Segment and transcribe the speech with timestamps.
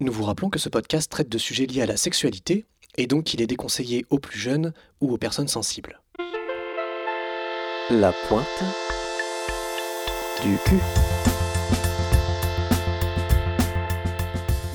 [0.00, 2.66] Nous vous rappelons que ce podcast traite de sujets liés à la sexualité
[2.96, 6.00] et donc qu'il est déconseillé aux plus jeunes ou aux personnes sensibles.
[7.90, 8.46] La pointe
[10.44, 10.78] du cul.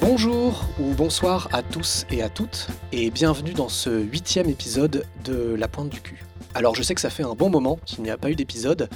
[0.02, 5.56] Bonjour ou bonsoir à tous et à toutes et bienvenue dans ce huitième épisode de
[5.56, 6.26] La pointe du cul.
[6.54, 8.90] Alors je sais que ça fait un bon moment qu'il n'y a pas eu d'épisode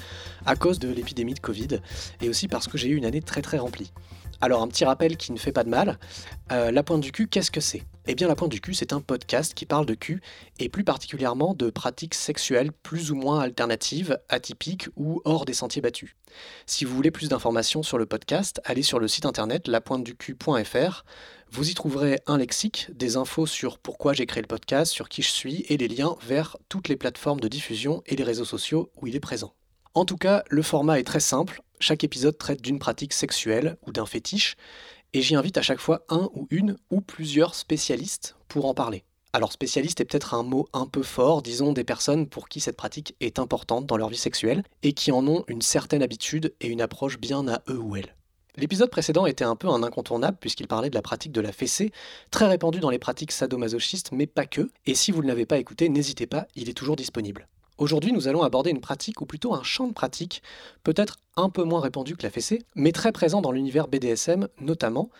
[0.45, 1.79] à cause de l'épidémie de Covid
[2.21, 3.93] et aussi parce que j'ai eu une année très très remplie.
[4.39, 5.97] Alors un petit rappel qui ne fait pas de mal,
[6.51, 7.83] euh, La Pointe du cul, qu'est-ce que c'est?
[8.05, 10.21] Eh bien La Pointe du cul, c'est un podcast qui parle de cul
[10.59, 15.81] et plus particulièrement de pratiques sexuelles plus ou moins alternatives, atypiques ou hors des sentiers
[15.81, 16.15] battus.
[16.67, 21.03] Si vous voulez plus d'informations sur le podcast, allez sur le site internet lapointeducul.fr.
[21.51, 25.23] Vous y trouverez un lexique, des infos sur pourquoi j'ai créé le podcast, sur qui
[25.23, 28.91] je suis et les liens vers toutes les plateformes de diffusion et les réseaux sociaux
[29.01, 29.55] où il est présent.
[29.95, 33.91] En tout cas, le format est très simple, chaque épisode traite d'une pratique sexuelle ou
[33.91, 34.55] d'un fétiche,
[35.13, 39.03] et j'y invite à chaque fois un ou une ou plusieurs spécialistes pour en parler.
[39.33, 42.77] Alors spécialiste est peut-être un mot un peu fort, disons des personnes pour qui cette
[42.77, 46.67] pratique est importante dans leur vie sexuelle et qui en ont une certaine habitude et
[46.67, 48.15] une approche bien à eux ou elles.
[48.55, 51.91] L'épisode précédent était un peu un incontournable puisqu'il parlait de la pratique de la fessée,
[52.31, 55.59] très répandue dans les pratiques sadomasochistes mais pas que, et si vous ne l'avez pas
[55.59, 57.47] écouté, n'hésitez pas, il est toujours disponible.
[57.77, 60.41] Aujourd'hui, nous allons aborder une pratique, ou plutôt un champ de pratique,
[60.83, 65.11] peut-être un peu moins répandu que la fessée, mais très présent dans l'univers BDSM notamment.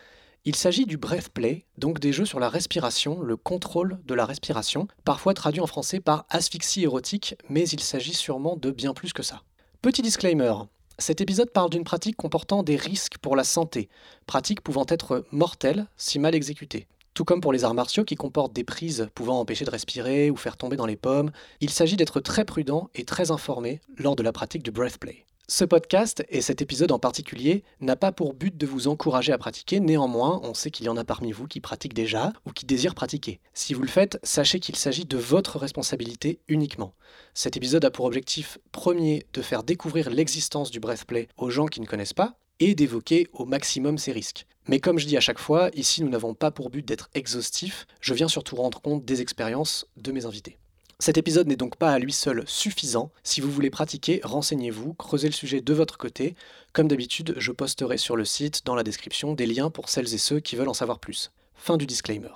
[0.43, 4.25] Il s'agit du breath play, donc des jeux sur la respiration, le contrôle de la
[4.25, 9.13] respiration, parfois traduit en français par asphyxie érotique, mais il s'agit sûrement de bien plus
[9.13, 9.43] que ça.
[9.83, 10.53] Petit disclaimer,
[10.97, 13.87] cet épisode parle d'une pratique comportant des risques pour la santé,
[14.25, 16.87] pratique pouvant être mortelle si mal exécutée.
[17.17, 20.35] Tout comme pour les arts martiaux qui comportent des prises pouvant empêcher de respirer ou
[20.35, 24.21] faire tomber dans les pommes, il s'agit d'être très prudent et très informé lors de
[24.21, 25.25] la pratique du breathplay.
[25.47, 29.39] Ce podcast, et cet épisode en particulier, n'a pas pour but de vous encourager à
[29.39, 32.67] pratiquer, néanmoins, on sait qu'il y en a parmi vous qui pratiquent déjà ou qui
[32.67, 33.39] désirent pratiquer.
[33.55, 36.93] Si vous le faites, sachez qu'il s'agit de votre responsabilité uniquement.
[37.33, 41.81] Cet épisode a pour objectif premier de faire découvrir l'existence du breathplay aux gens qui
[41.81, 44.45] ne connaissent pas, et d'évoquer au maximum ces risques.
[44.67, 47.87] Mais comme je dis à chaque fois, ici nous n'avons pas pour but d'être exhaustif,
[48.01, 50.57] je viens surtout rendre compte des expériences de mes invités.
[50.99, 53.11] Cet épisode n'est donc pas à lui seul suffisant.
[53.23, 56.35] Si vous voulez pratiquer, renseignez-vous, creusez le sujet de votre côté.
[56.73, 60.17] Comme d'habitude, je posterai sur le site, dans la description, des liens pour celles et
[60.17, 61.31] ceux qui veulent en savoir plus.
[61.53, 62.31] Fin du disclaimer.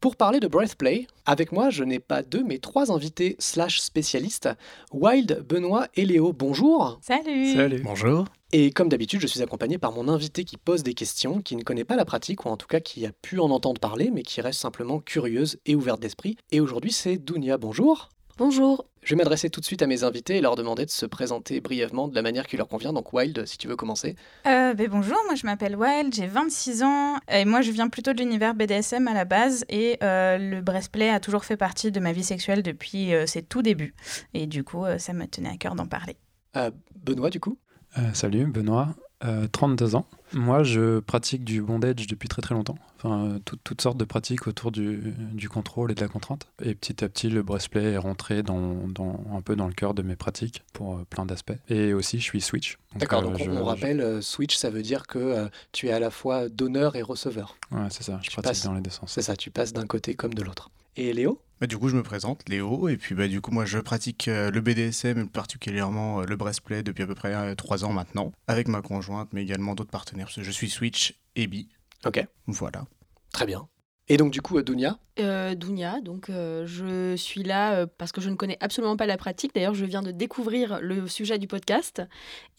[0.00, 4.50] Pour parler de Breathplay, avec moi, je n'ai pas deux, mais trois invités slash spécialistes.
[4.92, 6.98] Wild, Benoît et Léo, bonjour.
[7.00, 7.54] Salut.
[7.54, 7.80] Salut.
[7.82, 8.26] Bonjour.
[8.52, 11.64] Et comme d'habitude, je suis accompagné par mon invité qui pose des questions, qui ne
[11.64, 14.22] connaît pas la pratique, ou en tout cas qui a pu en entendre parler, mais
[14.22, 16.36] qui reste simplement curieuse et ouverte d'esprit.
[16.52, 17.58] Et aujourd'hui, c'est Dounia.
[17.58, 18.08] Bonjour.
[18.38, 18.86] Bonjour.
[19.02, 21.60] Je vais m'adresser tout de suite à mes invités et leur demander de se présenter
[21.60, 22.92] brièvement de la manière qui leur convient.
[22.92, 24.14] Donc Wild, si tu veux commencer.
[24.46, 28.12] Euh, ben bonjour, moi je m'appelle Wild, j'ai 26 ans et moi je viens plutôt
[28.12, 31.98] de l'univers BDSM à la base et euh, le breastplay a toujours fait partie de
[31.98, 33.94] ma vie sexuelle depuis euh, ses tout débuts.
[34.34, 36.16] Et du coup, euh, ça me tenait à cœur d'en parler.
[36.56, 37.58] Euh, Benoît, du coup?
[37.98, 38.88] Euh, salut, Benoît,
[39.24, 40.06] euh, 32 ans.
[40.32, 42.76] Moi, je pratique du bondage depuis très très longtemps.
[42.98, 46.48] Enfin, euh, tout- toutes sortes de pratiques autour du, du contrôle et de la contrainte.
[46.62, 49.94] Et petit à petit, le breastplay est rentré dans, dans- un peu dans le cœur
[49.94, 51.52] de mes pratiques pour euh, plein d'aspects.
[51.68, 52.76] Et aussi, je suis switch.
[52.96, 55.86] D'accord, euh, donc je- on, on rappelle, euh, Switch, ça veut dire que euh, tu
[55.88, 57.56] es à la fois donneur et receveur.
[57.70, 59.12] je- Ouais, c'est ça, je tu pratique passes- dans les deux sens.
[59.12, 60.70] C'est ça, tu passes d'un côté comme de l'autre.
[60.96, 61.40] Et Léo?
[61.60, 64.28] Bah, du coup, je me présente, Léo, et puis bah, du coup, moi, je pratique
[64.28, 67.92] euh, le BDSM, et particulièrement euh, le breastplay depuis à peu près euh, trois ans
[67.92, 71.68] maintenant, avec ma conjointe, mais également d'autres partenaires, parce que je suis Switch et Bi.
[72.04, 72.84] Ok, Voilà.
[73.32, 73.68] très bien.
[74.08, 78.12] Et donc du coup, euh, Dounia Euh, Dounia, donc euh, je suis là euh, parce
[78.12, 79.52] que je ne connais absolument pas la pratique.
[79.52, 82.02] D'ailleurs, je viens de découvrir le sujet du podcast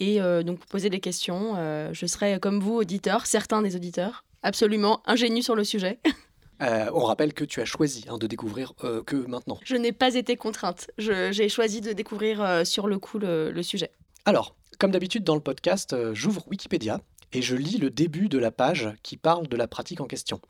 [0.02, 1.54] et euh, donc poser des questions.
[1.56, 6.00] Euh, je serai comme vous, auditeur, certains des auditeurs, absolument ingénus sur le sujet.
[6.62, 9.60] Euh, on rappelle que tu as choisi hein, de découvrir euh, que maintenant.
[9.64, 10.90] Je n'ai pas été contrainte.
[10.98, 13.92] J'ai choisi de découvrir euh, sur le coup le, le sujet.
[14.26, 17.02] Alors, comme d'habitude dans le podcast, j'ouvre Wikipédia
[17.34, 20.42] et je lis le début de la page qui parle de la pratique en question.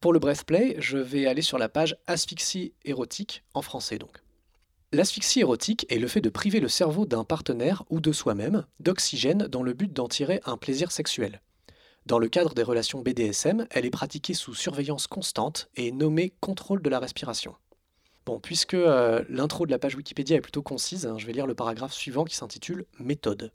[0.00, 4.18] Pour le breathplay, je vais aller sur la page asphyxie érotique, en français donc.
[4.94, 9.46] L'asphyxie érotique est le fait de priver le cerveau d'un partenaire ou de soi-même d'oxygène
[9.46, 11.40] dans le but d'en tirer un plaisir sexuel.
[12.04, 16.82] Dans le cadre des relations BDSM, elle est pratiquée sous surveillance constante et nommée contrôle
[16.82, 17.54] de la respiration.
[18.26, 21.46] Bon, puisque euh, l'intro de la page Wikipédia est plutôt concise, hein, je vais lire
[21.46, 23.52] le paragraphe suivant qui s'intitule Méthode.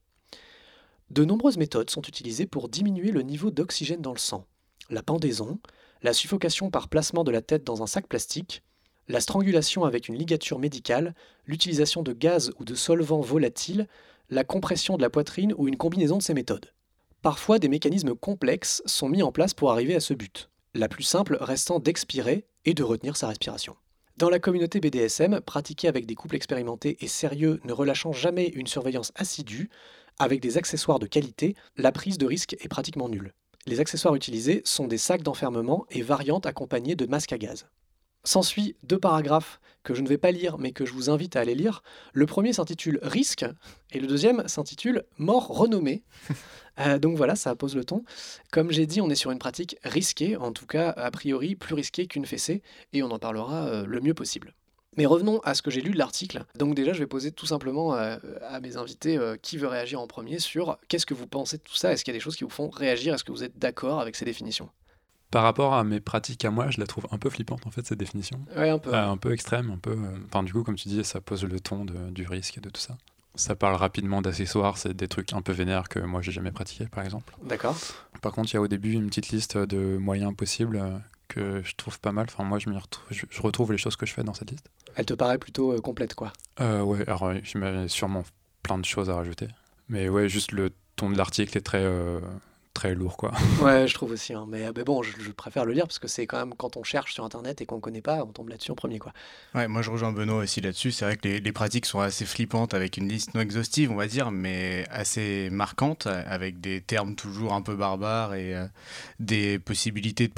[1.09, 4.45] De nombreuses méthodes sont utilisées pour diminuer le niveau d'oxygène dans le sang.
[4.89, 5.59] La pendaison,
[6.01, 8.63] la suffocation par placement de la tête dans un sac plastique,
[9.09, 11.15] la strangulation avec une ligature médicale,
[11.45, 13.87] l'utilisation de gaz ou de solvants volatiles,
[14.29, 16.71] la compression de la poitrine ou une combinaison de ces méthodes.
[17.21, 20.49] Parfois, des mécanismes complexes sont mis en place pour arriver à ce but.
[20.73, 23.75] la plus simple restant d'expirer et de retenir sa respiration.
[24.17, 28.67] Dans la communauté BDSM, pratiquer avec des couples expérimentés et sérieux ne relâchant jamais une
[28.67, 29.69] surveillance assidue,
[30.19, 33.33] avec des accessoires de qualité, la prise de risque est pratiquement nulle.
[33.65, 37.67] Les accessoires utilisés sont des sacs d'enfermement et variantes accompagnées de masques à gaz.
[38.27, 41.39] S'ensuit deux paragraphes que je ne vais pas lire mais que je vous invite à
[41.39, 41.81] aller lire.
[42.11, 43.45] Le premier s'intitule Risque
[43.91, 46.03] et le deuxième s'intitule Mort renommée.
[46.79, 48.03] Euh, donc voilà, ça pose le ton.
[48.51, 51.73] Comme j'ai dit, on est sur une pratique risquée, en tout cas a priori plus
[51.73, 52.61] risquée qu'une fessée,
[52.93, 54.53] et on en parlera euh, le mieux possible.
[54.95, 56.45] Mais revenons à ce que j'ai lu de l'article.
[56.53, 60.05] Donc déjà, je vais poser tout simplement euh, à mes invités qui veut réagir en
[60.05, 61.91] premier sur qu'est-ce que vous pensez de tout ça?
[61.93, 63.15] Est-ce qu'il y a des choses qui vous font réagir?
[63.15, 64.69] Est-ce que vous êtes d'accord avec ces définitions?
[65.31, 67.85] Par rapport à mes pratiques à moi, je la trouve un peu flippante en fait
[67.85, 68.39] cette définition.
[68.55, 68.93] Ouais, un peu.
[68.93, 69.91] Euh, un peu extrême, un peu.
[69.91, 72.69] Euh, enfin, du coup, comme tu dis, ça pose le ton du risque et de
[72.69, 72.97] tout ça.
[73.37, 76.87] Ça parle rapidement d'accessoires, c'est des trucs un peu vénères que moi j'ai jamais pratiqué
[76.87, 77.35] par exemple.
[77.43, 77.77] D'accord.
[78.21, 80.97] Par contre, il y a au début une petite liste de moyens possibles euh,
[81.27, 82.25] que je trouve pas mal.
[82.27, 84.71] Enfin, moi je, retrouve, je, retrouve les choses que je fais dans cette liste.
[84.95, 88.23] Elle te paraît plutôt complète quoi euh, Ouais, alors j'ai sûrement
[88.63, 89.47] plein de choses à rajouter.
[89.87, 91.85] Mais ouais, juste le ton de l'article est très
[92.77, 93.31] très lourd quoi.
[93.61, 94.33] Ouais, je trouve aussi.
[94.33, 94.45] Hein.
[94.47, 97.23] Mais, bon, je, préfère le lire parce que c'est quand même quand on cherche sur
[97.25, 99.13] internet et qu'on connaît pas, on tombe là-dessus en premier quoi.
[99.55, 100.91] Ouais, moi je rejoins Benoît aussi là-dessus.
[100.91, 104.05] C'est vrai que les, pratiques sont assez flippantes avec une liste non exhaustive, on va
[104.05, 108.65] dire, mais assez marquante avec des termes toujours un peu barbares et euh,
[109.19, 110.33] des possibilités de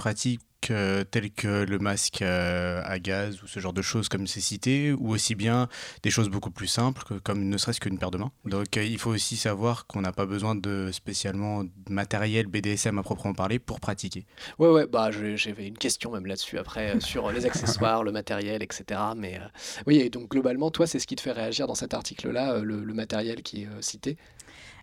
[0.60, 4.42] pratique tels que le masque euh, à gaz ou ce genre de choses comme c'est
[4.42, 5.68] cité, ou aussi bien
[6.04, 8.32] des choses beaucoup plus simples comme ne serait-ce qu'une paire de mains.
[8.46, 12.98] Donc euh, il faut aussi savoir qu'on n'a pas besoin de spécialement de matériel BDSM
[12.98, 14.26] à proprement parler pour pratiquer.
[14.58, 18.64] Ouais ouais bah j'avais une question même là-dessus après euh, sur les accessoires, le matériel,
[18.64, 19.00] etc.
[19.16, 19.40] Mais
[19.88, 22.84] oui et donc globalement toi c'est ce qui te fait réagir dans cet article-là, le,
[22.84, 24.18] le, matériel qui est cité?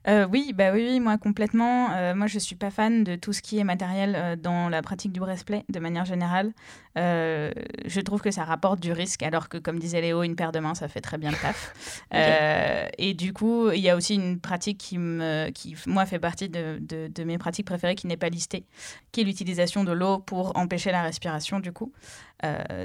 [0.08, 1.91] Euh, oui, bah oui, moi complètement.
[1.93, 4.81] Euh, moi, je suis pas fan de tout ce qui est matériel euh, dans la
[4.81, 6.53] pratique du breastplay de manière générale.
[6.94, 10.61] je trouve que ça rapporte du risque, alors que, comme disait Léo, une paire de
[10.61, 12.05] mains, ça fait très bien le taf.
[12.99, 16.49] et du coup, il y a aussi une pratique qui, me, qui moi, fait partie
[16.49, 18.64] de, de, de mes pratiques préférées qui n'est pas listée,
[19.12, 21.93] qui est l'utilisation de l'eau pour empêcher la respiration, du coup.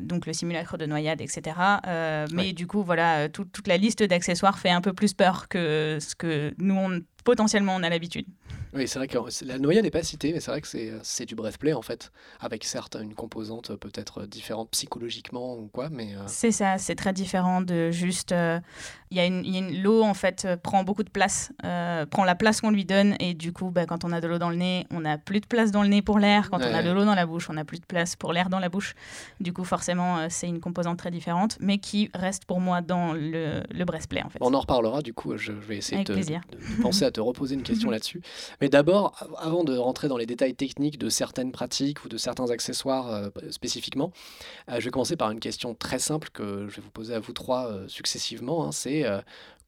[0.02, 1.56] Donc le simulacre de noyade, etc.
[2.32, 6.16] Mais du coup, voilà, toute la liste d'accessoires fait un peu plus peur que ce
[6.16, 8.26] que nous, on potentiellement on a l'habitude.
[8.74, 10.68] Oui, c'est vrai que la noyade n'est pas citée, mais c'est vrai que
[11.04, 16.16] c'est du breastplay en fait, avec certes une composante peut-être différente psychologiquement ou quoi, mais...
[16.16, 18.32] Euh, c'est ça, c'est très différent de juste...
[18.32, 18.60] Euh,
[19.12, 22.72] y a une, l'eau en fait euh, prend beaucoup de place, prend la place qu'on
[22.72, 25.02] lui donne, et du coup, bah, quand on a de l'eau dans le nez, on
[25.02, 27.16] n'a plus de place dans le nez pour l'air, quand on a de l'eau dans
[27.16, 28.96] la bouche, on n'a plus de place pour l'air dans la bouche.
[29.42, 33.64] Du coup, forcément, c'est une composante très différente, mais qui reste pour moi dans le,
[33.70, 34.40] le breastplay en fait.
[34.40, 37.64] On en reparlera, du coup, je vais essayer de, de penser à te reposer une
[37.64, 38.22] question là-dessus.
[38.62, 42.52] Mais d'abord, avant de rentrer dans les détails techniques de certaines pratiques ou de certains
[42.52, 44.12] accessoires euh, spécifiquement,
[44.70, 47.20] euh, je vais commencer par une question très simple que je vais vous poser à
[47.20, 48.66] vous trois euh, successivement.
[48.66, 48.72] Hein.
[48.72, 49.04] c'est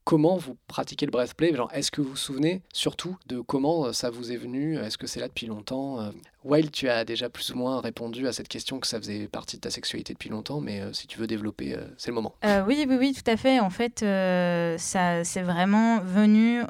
[0.04, 4.32] comment vous pratiquez le breastplay Est-ce que vous vous souvenez surtout de comment ça vous
[4.32, 4.78] est venu?
[4.78, 6.12] Est-ce que c'est là depuis longtemps?
[6.44, 9.56] Wild, tu as déjà plus ou moins répondu à cette question que ça faisait partie
[9.56, 12.36] de ta sexualité depuis longtemps, mais si tu veux développer, c'est le moment.
[12.68, 13.60] oui, oui, oui, tout à fait.
[13.60, 16.62] En fait, ça c'est vraiment venu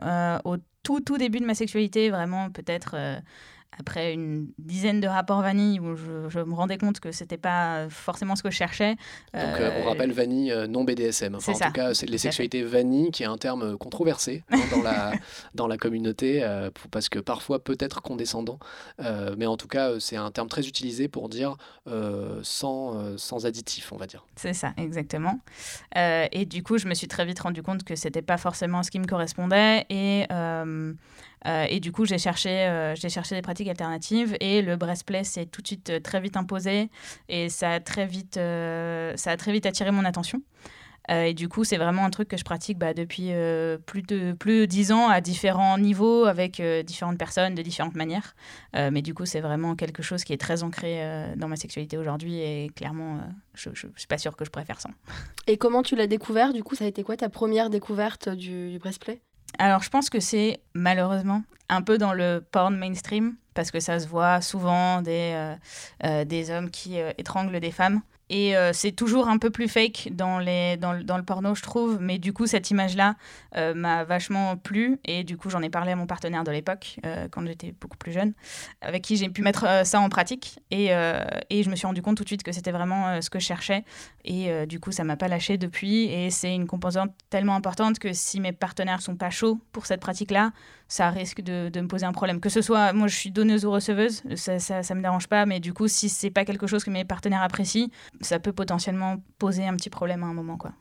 [0.45, 3.19] au tout, tout début de ma sexualité, vraiment peut-être euh,
[3.79, 8.35] après une dizaine de rapports vanille où je, me rendais compte que c'était pas forcément
[8.35, 8.95] ce que je cherchais.
[9.33, 11.35] Donc euh, on euh, rappelle vanille euh, non BDSM.
[11.35, 14.81] Enfin, en tout cas, c'est les sexualités vanille qui est un terme controversé hein, dans,
[14.81, 15.13] la,
[15.55, 16.45] dans la communauté
[16.91, 18.59] parce que parfois peut être condescendant.
[19.37, 21.55] mais en tout cas, c'est un terme très utilisé pour dire
[22.41, 24.25] sans, sans additif, on va dire.
[24.35, 25.39] C'est ça, exactement.
[25.95, 28.91] et du coup, je me suis très vite rendu compte que c'était pas forcément ce
[28.91, 30.25] qui me correspondait et
[31.47, 35.23] euh, et du coup, j'ai cherché, euh, j'ai cherché des pratiques alternatives et le breastplay
[35.23, 36.89] s'est tout de suite euh, très vite imposé
[37.29, 40.41] et ça a très vite, ça a très vite attiré mon attention.
[41.09, 43.31] et du coup, c'est vraiment un truc que je pratique bah, depuis
[43.85, 48.35] plus de plus de 10 ans à différents niveaux avec différentes personnes de différentes manières.
[48.73, 51.01] mais du coup, c'est vraiment quelque chose qui est très ancré
[51.35, 53.19] dans ma sexualité aujourd'hui et clairement,
[53.53, 54.91] je ne suis pas sûre que je pourrais faire sans.
[55.47, 56.53] Et comment tu l'as découvert?
[56.53, 59.21] Du coup, ça a été quoi ta première découverte du, du breastplay
[59.57, 63.99] alors, je pense que c'est malheureusement un peu dans le porn mainstream, parce que ça
[63.99, 65.55] se voit souvent des, euh,
[66.03, 68.01] euh, hommes qui euh, étranglent des femmes.
[68.29, 71.55] Et euh, c'est toujours un peu plus fake dans, les, dans, le, dans, le porno,
[71.55, 71.99] je trouve.
[71.99, 73.15] Mais du coup, cette image-là
[73.57, 74.99] euh, m'a vachement plu.
[75.05, 77.97] Et du coup, j'en ai parlé à mon partenaire de l'époque, euh, quand j'étais beaucoup
[77.97, 78.33] plus jeune,
[78.81, 80.59] avec qui j'ai pu mettre ça en pratique.
[80.71, 80.87] Et,
[81.49, 83.45] et, je me suis rendu compte tout de suite que c'était vraiment ce que je
[83.45, 83.83] cherchais.
[84.25, 86.05] Et du coup, ça m'a pas lâché depuis.
[86.05, 90.01] Et c'est une composante tellement importante que si mes partenaires sont pas chauds pour cette
[90.01, 90.51] pratique-là,
[90.93, 92.39] ça risque de, me poser un problème.
[92.39, 95.59] Que ce soit, moi je suis donneuse ou receveuse, ça, ça, me dérange pas, mais
[95.59, 97.87] du coup, si c'est pas quelque chose que mes partenaires apprécient,
[98.21, 100.73] ça peut potentiellement poser un petit problème à un moment, quoi.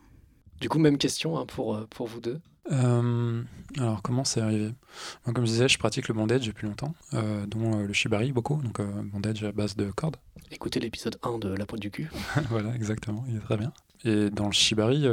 [0.61, 2.39] Du coup, même question hein, pour, euh, pour vous deux.
[2.71, 3.41] Euh,
[3.79, 4.75] alors, comment c'est arrivé?
[5.25, 8.79] Comme je disais, je pratique le bondage depuis longtemps, euh, dont le shibari beaucoup, donc
[8.81, 10.17] bondage à base de cordes.
[10.51, 12.11] Écoutez l'épisode 1 de La pointe du cul.
[12.51, 13.73] voilà, exactement, il est très bien.
[14.05, 15.05] Et dans le shibari,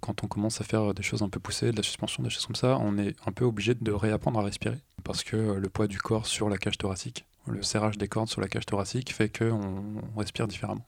[0.00, 2.46] quand on commence à faire des choses un peu poussées, de la suspension, des choses
[2.46, 5.86] comme ça, on est un peu obligé de réapprendre à respirer, parce que le poids
[5.86, 9.30] du corps sur la cage thoracique, le serrage des cordes sur la cage thoracique fait
[9.36, 10.86] qu'on respire différemment.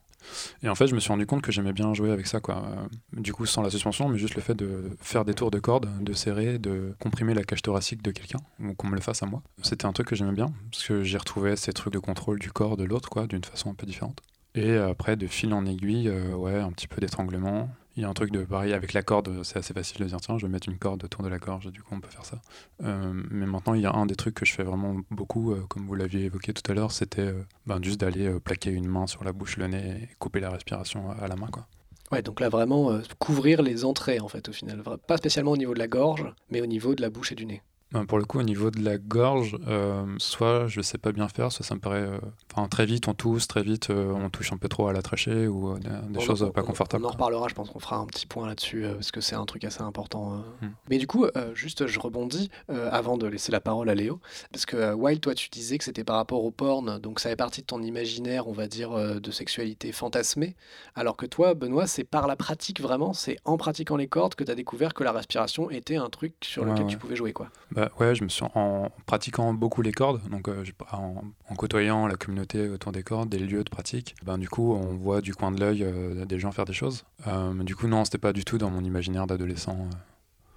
[0.62, 2.64] Et en fait, je me suis rendu compte que j'aimais bien jouer avec ça, quoi.
[3.12, 5.88] Du coup, sans la suspension, mais juste le fait de faire des tours de corde,
[6.02, 9.26] de serrer, de comprimer la cage thoracique de quelqu'un, ou qu'on me le fasse à
[9.26, 9.42] moi.
[9.62, 12.50] C'était un truc que j'aimais bien, parce que j'y retrouvais ces trucs de contrôle du
[12.50, 14.20] corps de l'autre, quoi, d'une façon un peu différente.
[14.56, 18.08] Et après, de fil en aiguille, euh, ouais, un petit peu d'étranglement, il y a
[18.08, 20.52] un truc de pareil avec la corde, c'est assez facile de dire tiens, je vais
[20.52, 22.42] mettre une corde autour de la gorge, du coup on peut faire ça.
[22.82, 25.64] Euh, mais maintenant, il y a un des trucs que je fais vraiment beaucoup, euh,
[25.68, 29.06] comme vous l'aviez évoqué tout à l'heure, c'était euh, ben, juste d'aller plaquer une main
[29.06, 31.48] sur la bouche, le nez et couper la respiration à la main.
[31.48, 31.66] Quoi.
[32.12, 34.82] Ouais, donc là vraiment couvrir les entrées en fait au final.
[35.06, 37.46] Pas spécialement au niveau de la gorge, mais au niveau de la bouche et du
[37.46, 37.62] nez.
[37.92, 41.28] Ben, pour le coup, au niveau de la gorge, euh, soit je sais pas bien
[41.28, 42.00] faire, soit ça me paraît.
[42.00, 42.18] Euh,
[42.52, 45.02] enfin, très vite on tousse, très vite euh, on touche un peu trop à la
[45.02, 47.04] trachée ou des, choses pas confortables.
[47.04, 49.44] On en reparlera, je pense qu'on fera un petit point là-dessus parce que c'est un
[49.44, 50.42] truc assez important.
[50.60, 50.70] Hmm.
[50.90, 54.92] Mais du coup, juste je rebondis avant de laisser la parole à Léo, parce que
[54.92, 57.66] Wild, toi tu disais que c'était par rapport au porn, donc ça fait partie de
[57.66, 60.56] ton imaginaire, on va dire, de sexualité fantasmée,
[60.96, 64.42] alors que toi, Benoît, c'est par la pratique vraiment, c'est en pratiquant les cordes que
[64.42, 67.48] tu as découvert que la respiration était un truc sur lequel tu pouvais jouer, quoi.
[67.76, 72.16] Bah, ouais, je me suis en pratiquant beaucoup les cordes, donc euh, en, côtoyant la
[72.16, 75.52] communauté autour des cordes, des lieux de pratique, ben, du coup, on voit du coin
[75.52, 77.04] de l'œil euh, des gens faire des choses.
[77.26, 79.90] Euh, du coup, non, c'était pas du tout dans mon imaginaire d'adolescent.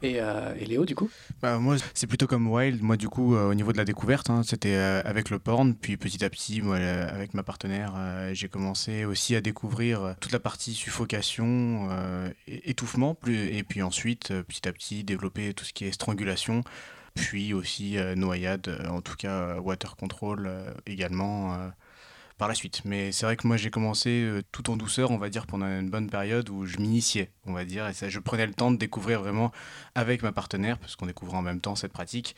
[0.01, 0.21] Et,
[0.65, 1.09] Léo, du coup?
[1.41, 2.81] Bah, Moi, c'est plutôt comme Wild.
[2.81, 5.75] Moi, du coup, au niveau de la découverte, hein, c'était avec le porn.
[5.75, 7.95] Puis petit à petit, moi, avec ma partenaire,
[8.31, 11.89] j'ai commencé aussi à découvrir toute la partie suffocation,
[12.47, 13.13] étouffement.
[13.13, 16.63] Plus, et puis ensuite, petit à petit, développer tout ce qui est strangulation
[17.15, 20.51] puis aussi euh, noyade, euh, en tout cas euh, water control
[20.85, 21.57] également
[22.37, 22.81] par la suite.
[22.85, 25.89] Mais c'est vrai que moi j'ai commencé tout en douceur, on va dire, pendant une
[25.89, 29.21] bonne période où je m'initiais, on va dire, et je prenais le temps de découvrir
[29.21, 29.51] vraiment
[29.95, 32.35] avec ma partenaire, parce qu'on découvre en même temps cette pratique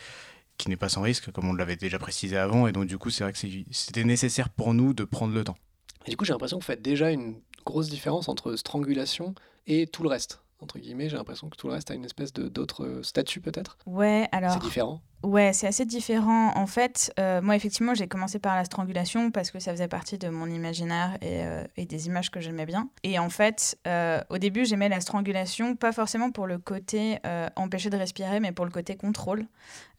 [0.57, 3.09] qui n'est pas sans risque, comme on l'avait déjà précisé avant, et donc du coup
[3.09, 3.39] c'est vrai que
[3.71, 5.57] c'était nécessaire pour nous de prendre le temps.
[6.05, 9.35] Et du coup j'ai l'impression que vous faites déjà une grosse différence entre strangulation
[9.67, 11.09] et tout le reste entre guillemets.
[11.09, 13.77] J'ai l'impression que tout le reste a une espèce de d'autres statuts peut-être.
[13.85, 14.53] Ouais, alors.
[14.53, 15.01] C'est différent.
[15.23, 16.51] Ouais, c'est assez différent.
[16.55, 20.17] En fait, euh, moi, effectivement, j'ai commencé par la strangulation parce que ça faisait partie
[20.17, 22.89] de mon imaginaire et, euh, et des images que j'aimais bien.
[23.03, 27.19] Et en fait, euh, au début, j'aimais la strangulation, pas forcément pour le côté
[27.55, 29.45] empêcher de respirer, mais pour le côté contrôle.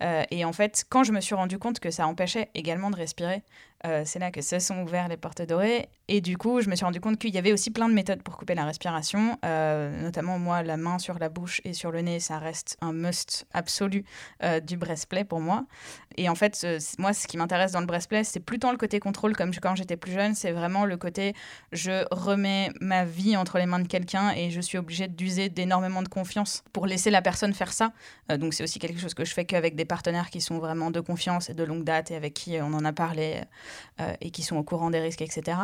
[0.01, 3.43] et en fait, quand je me suis rendu compte que ça empêchait également de respirer,
[4.05, 5.89] c'est là que se sont ouvertes les portes dorées.
[6.09, 8.23] Et du coup, je me suis rendu compte qu'il y avait aussi plein de méthodes
[8.23, 9.39] pour couper la respiration.
[9.43, 13.47] notamment, moi, la main sur la bouche et sur le nez, ça reste un must
[13.53, 14.05] absolu
[14.65, 15.65] du breastplay pour moi.
[16.17, 16.67] Et en fait,
[16.99, 19.75] moi, ce qui m'intéresse dans le breastplay, c'est plus tant le côté contrôle comme quand
[19.75, 21.35] j'étais plus jeune, c'est vraiment le côté
[21.73, 26.03] je remets ma vie entre les mains de quelqu'un et je suis obligée d'user d'énormément
[26.03, 27.93] de confiance pour laisser la personne faire ça.
[28.31, 30.91] Euh, donc c'est aussi quelque chose que je fais qu'avec des partenaires qui sont vraiment
[30.91, 33.43] de confiance et de longue date et avec qui on en a parlé
[34.01, 35.59] euh, et qui sont au courant des risques, etc.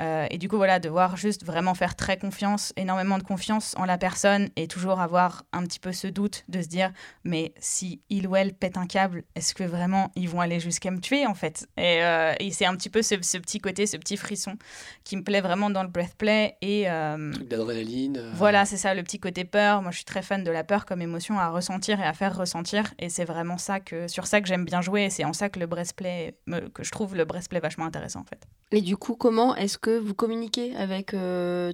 [0.00, 3.84] Euh, et du coup, voilà, devoir juste vraiment faire très confiance, énormément de confiance en
[3.84, 6.92] la personne et toujours avoir un petit peu ce doute de se dire
[7.24, 10.90] mais si il ou elle pète un câble, est-ce que vraiment ils vont aller jusqu'à
[10.90, 11.68] me tuer en fait?
[11.76, 14.56] Et, euh, et c'est un petit peu ce, petit côté, ce petit frisson
[15.04, 16.56] qui me plaît vraiment dans le breathplay.
[16.62, 18.30] Et, euh, Truc d'adrénaline.
[18.34, 19.82] Voilà, c'est ça, le petit côté peur.
[19.82, 22.36] Moi je suis très fan de la peur comme émotion à ressentir et à faire
[22.36, 22.94] ressentir.
[22.98, 25.04] Et c'est vraiment ça que, sur ça que j'aime bien jouer.
[25.04, 26.34] Et c'est en ça que le breastplay,
[26.74, 28.46] que je trouve le breastplay vachement intéressant en fait.
[28.72, 31.14] Et du coup, comment est-ce que vous communiquez avec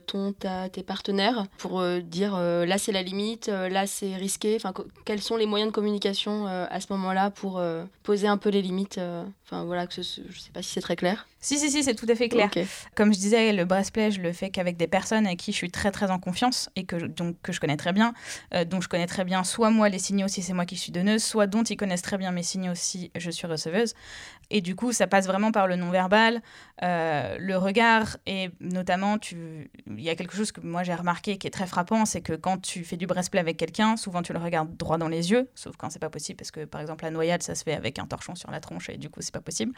[0.06, 4.56] ton, ta, tes partenaires pour dire là c'est la limite, là c'est risqué?
[4.56, 4.72] Enfin,
[5.04, 8.50] Quels sont les moyens de communication à ce moment moment-là pour euh, poser un peu
[8.50, 8.98] les limites.
[8.98, 11.26] Euh, enfin voilà, que je sais pas si c'est très clair.
[11.40, 12.50] Si, si, si, c'est tout à fait clair.
[12.94, 15.70] Comme je disais, le breastplay, je le fais qu'avec des personnes avec qui je suis
[15.70, 18.12] très, très en confiance et que, donc, que je connais très bien.
[18.54, 20.92] Euh, donc, je connais très bien soit moi les signaux si c'est moi qui suis
[20.92, 23.94] donneuse, soit dont ils connaissent très bien mes signaux si je suis receveuse.
[24.50, 26.42] Et du coup, ça passe vraiment par le non-verbal,
[26.82, 31.46] euh, le regard, et notamment, il y a quelque chose que moi j'ai remarqué qui
[31.46, 34.38] est très frappant, c'est que quand tu fais du breastplay avec quelqu'un, souvent tu le
[34.38, 37.10] regardes droit dans les yeux, sauf quand c'est pas possible, parce que par exemple, la
[37.10, 39.40] noyade, ça se fait avec un torchon sur la tronche, et du coup, c'est pas
[39.40, 39.72] possible.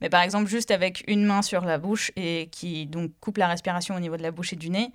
[0.00, 3.48] Mais par exemple, juste avec une main sur la bouche et qui donc coupe la
[3.48, 4.92] respiration au niveau de la bouche et du nez,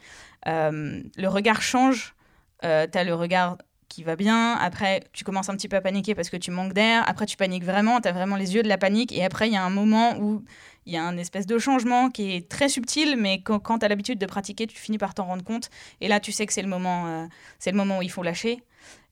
[0.47, 2.15] euh, le regard change.
[2.63, 3.57] Euh, tu as le regard
[3.93, 4.53] qui va bien.
[4.53, 7.07] Après, tu commences un petit peu à paniquer parce que tu manques d'air.
[7.07, 9.11] Après, tu paniques vraiment, tu as vraiment les yeux de la panique.
[9.11, 10.43] Et après, il y a un moment où
[10.87, 13.85] il y a un espèce de changement qui est très subtil, mais quand, quand tu
[13.85, 15.69] as l'habitude de pratiquer, tu finis par t'en rendre compte.
[16.01, 17.25] Et là, tu sais que c'est le, moment, euh,
[17.59, 18.63] c'est le moment où il faut lâcher.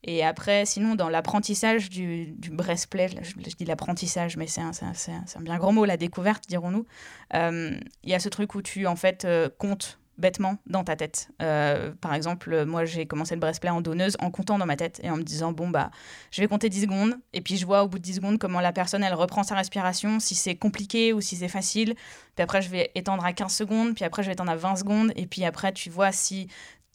[0.04, 5.60] Et après, sinon, dans l'apprentissage du, du breastplay, je, dis l'apprentissage, mais c'est un, bien
[5.60, 6.88] grand mot, la découverte, dirons-nous.
[7.36, 10.96] Euh, Il y a ce truc où tu, en fait, euh, comptes bêtement dans ta
[10.96, 11.30] tête.
[11.42, 15.02] Euh, par exemple, moi, j'ai commencé le breastplay en donneuse en comptant dans ma tête
[15.04, 15.92] et en me disant, bon, bah,
[16.32, 17.16] je vais compter 10 secondes.
[17.34, 19.56] Et puis, je vois au bout de 10 secondes comment la personne, elle reprend sa
[19.56, 21.96] respiration, si c'est compliqué ou si c'est facile.
[22.36, 23.96] Puis après, je vais étendre à 15 secondes.
[23.96, 25.12] Puis après, je vais étendre à 20 secondes.
[25.16, 26.48] Et puis après, tu vois si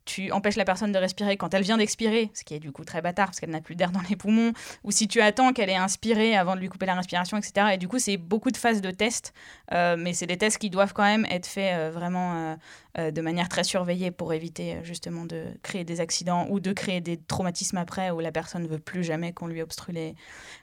[0.06, 2.84] tu empêches la personne de respirer quand elle vient d'expirer, ce qui est du coup
[2.84, 4.52] très bâtard parce qu'elle n'a plus d'air dans les poumons,
[4.84, 7.72] ou si tu attends qu'elle ait inspiré avant de lui couper la respiration, etc.
[7.74, 9.34] Et du coup, c'est beaucoup de phases de tests,
[9.72, 12.56] euh, mais c'est des tests qui doivent quand même être faits euh, vraiment
[12.98, 17.00] euh, de manière très surveillée pour éviter justement de créer des accidents ou de créer
[17.00, 19.92] des traumatismes après où la personne ne veut plus jamais qu'on lui obstrue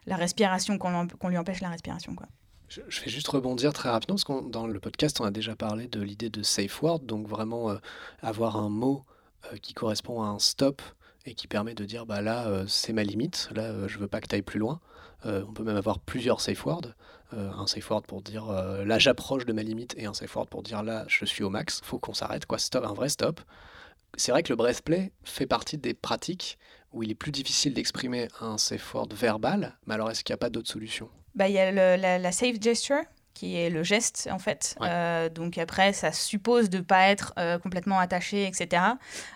[0.06, 2.16] la respiration, qu'on lui empêche la respiration.
[2.16, 2.28] Quoi.
[2.70, 5.88] Je, vais juste rebondir très rapidement parce que dans le podcast, on a déjà parlé
[5.88, 7.76] de l'idée de safe word, donc vraiment
[8.22, 9.06] avoir un mot
[9.62, 10.82] qui correspond à un stop
[11.26, 14.08] et qui permet de dire bah là euh, c'est ma limite, là euh, je veux
[14.08, 14.80] pas que tu ailles plus loin.
[15.26, 16.94] Euh, on peut même avoir plusieurs safe words,
[17.34, 20.36] Euh, un safe word pour dire euh, là j'approche de ma limite et un safe
[20.36, 21.82] word pour dire là je suis au max.
[21.84, 23.40] Faut qu'on s'arrête quoi, stop, un vrai stop.
[24.18, 26.58] C'est vrai que le breastplay fait partie des pratiques
[26.92, 30.36] où il est plus difficile d'exprimer un safe word verbal, mais alors est-ce qu'il n'y
[30.36, 31.10] a pas d'autres solutions?
[31.36, 33.02] Bah, Il y a le- la safe gesture
[33.34, 34.76] qui est le geste en fait.
[34.80, 34.88] Ouais.
[34.90, 38.84] Euh, donc après, ça suppose de pas être euh, complètement attaché, etc.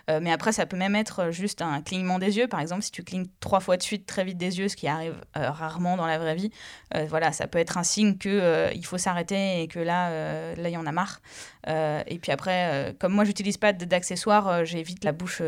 [0.08, 2.48] Euh, mais après, ça peut même être juste un clignement des yeux.
[2.48, 4.88] Par exemple, si tu clignes trois fois de suite très vite des yeux, ce qui
[4.88, 6.50] arrive rarement dans la vraie vie,
[7.08, 10.72] voilà, ça peut être un signe que il faut s'arrêter et que là, là, il
[10.72, 11.20] y en a marre.
[11.66, 15.42] Et puis après, comme moi, j'utilise pas d'accessoires, euh, j'évite la bouche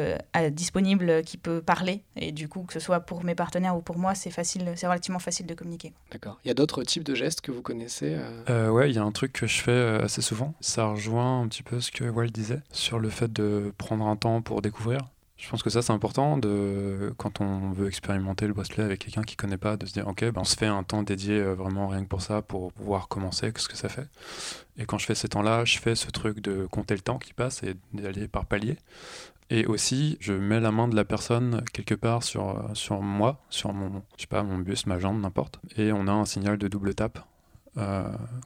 [0.50, 2.02] disponible qui peut parler.
[2.16, 4.86] Et du coup, que ce soit pour mes partenaires ou pour moi, c'est facile, c'est
[4.86, 5.92] relativement facile de communiquer.
[6.10, 6.38] D'accord.
[6.44, 8.16] Il y a d'autres types de gestes que vous connaissez
[8.48, 10.54] euh ouais, il y a un truc que je fais euh, assez souvent.
[10.60, 14.16] Ça rejoint un petit peu ce que Walt disait sur le fait de prendre un
[14.16, 15.08] temps pour découvrir.
[15.36, 19.22] Je pense que ça c'est important de quand on veut expérimenter le bracelet avec quelqu'un
[19.22, 21.54] qui connaît pas, de se dire ok, ben, on se fait un temps dédié euh,
[21.54, 24.06] vraiment rien que pour ça, pour pouvoir commencer, qu'est-ce que ça fait.
[24.76, 27.32] Et quand je fais ces temps-là, je fais ce truc de compter le temps qui
[27.32, 28.76] passe et d'aller par palier.
[29.48, 33.72] Et aussi, je mets la main de la personne quelque part sur, sur moi, sur
[33.72, 35.58] mon, je sais pas, mon buste, ma jambe, n'importe.
[35.76, 37.18] Et on a un signal de double tape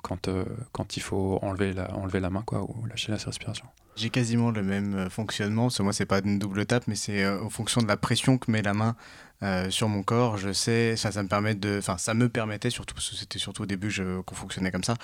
[0.02, 3.66] quand, euh, quand il faut enlever la, enlever la main quoi, ou lâcher la respiration.
[3.96, 5.64] J'ai quasiment le même euh, fonctionnement.
[5.64, 7.96] Parce que moi, c'est pas une double tape, mais c'est euh, en fonction de la
[7.96, 8.96] pression que met la main
[9.42, 10.36] euh, sur mon corps.
[10.36, 13.62] Je sais, ça, ça me permet de, ça me permettait surtout parce que c'était surtout
[13.62, 13.94] au début
[14.26, 14.96] qu'on fonctionnait comme ça,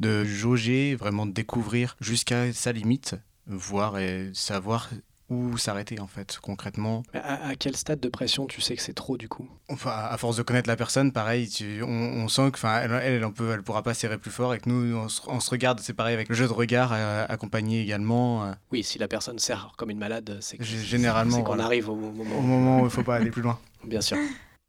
[0.00, 4.90] de jauger, vraiment de découvrir jusqu'à sa limite, voir et savoir
[5.28, 7.02] où s'arrêter en fait concrètement.
[7.12, 9.48] À, à quel stade de pression tu sais que c'est trop du coup?
[9.68, 12.92] Enfin, à force de connaître la personne, pareil, tu- on, on sent que, enfin, elle,
[13.22, 15.50] elle, peut, elle pourra pas serrer plus fort et que nous, on se, on se
[15.50, 18.44] regarde, c'est pareil avec le jeu de regard euh, accompagné également.
[18.46, 22.36] euh, Oui, si la personne serre comme une malade, c'est généralement, qu'on arrive au moment.
[22.36, 23.58] au moment où il faut pas aller plus loin.
[23.84, 24.16] Bien sûr.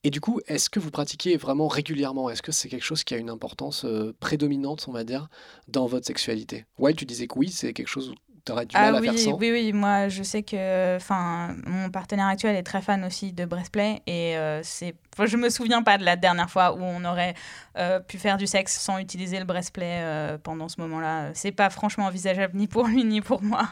[0.03, 2.29] Et du coup, est-ce que vous pratiquez vraiment régulièrement?
[2.29, 5.27] Est-ce que c'est quelque chose qui a une importance euh, prédominante, on va dire,
[5.67, 6.65] dans votre sexualité?
[6.77, 8.13] Ouais, tu disais que oui, c'est quelque chose
[8.51, 9.37] aurais du mal Ah à oui, faire sans.
[9.37, 13.45] oui, oui, moi je sais que enfin mon partenaire actuel est très fan aussi de
[13.45, 17.33] breastplay et euh, c'est je me souviens pas de la dernière fois où on aurait
[17.77, 21.31] euh, pu faire du sexe sans utiliser le breastplay euh, pendant ce moment-là.
[21.33, 23.67] C'est pas franchement envisageable ni pour lui ni pour moi.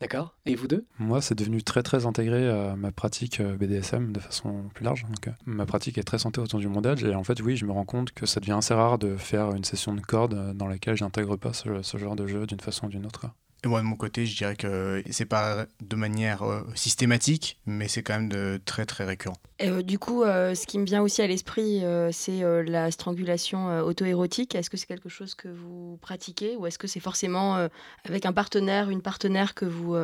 [0.00, 0.86] D'accord Et vous deux?
[0.98, 5.04] Moi, c'est devenu très très intégré à ma pratique BDSM de façon plus large.
[5.04, 7.72] Donc, ma pratique est très centrée autour du bondage et en fait, oui, je me
[7.72, 10.96] rends compte que ça devient assez rare de faire une session de corde dans laquelle
[10.96, 13.26] j'intègre pas ce, ce genre de jeu d'une façon ou d'une autre.
[13.68, 18.02] Moi, de mon côté, je dirais que c'est pas de manière euh, systématique, mais c'est
[18.02, 19.36] quand même de très très récurrent.
[19.62, 24.54] Euh, du coup, euh, ce qui me vient aussi à l'esprit, c'est la strangulation auto-érotique.
[24.54, 27.68] Est-ce que c'est quelque chose que vous pratiquez ou est-ce que c'est forcément
[28.04, 29.94] avec un partenaire, une partenaire que vous,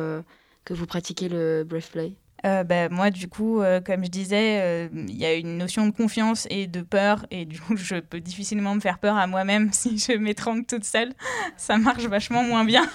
[0.65, 2.13] que vous pratiquez le breastplay
[2.45, 5.87] Euh, bah, moi, du coup, euh, comme je disais, euh, il y a une notion
[5.87, 9.27] de confiance et de peur, et du coup, je peux difficilement me faire peur à
[9.27, 11.13] moi-même si je m'étrangle toute seule.
[11.57, 12.87] Ça marche vachement moins bien.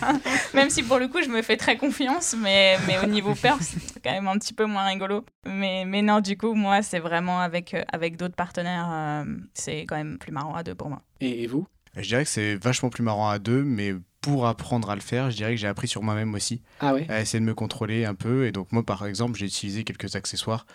[0.54, 3.58] même si pour le coup, je me fais très confiance, mais, mais au niveau peur,
[3.60, 5.24] c'est quand même un petit peu moins rigolo.
[5.46, 9.96] Mais, mais non, du coup, moi, c'est vraiment avec, avec d'autres partenaires, euh, c'est quand
[9.96, 11.02] même plus marrant à deux pour moi.
[11.20, 11.66] Et, et vous?
[11.98, 15.30] Je dirais que c'est vachement plus marrant à deux, mais pour apprendre à le faire,
[15.30, 18.04] je dirais que j'ai appris sur moi-même aussi, Ah ouais à essayer de me contrôler
[18.04, 18.46] un peu.
[18.46, 20.66] Et donc moi, par exemple, j'ai utilisé quelques accessoires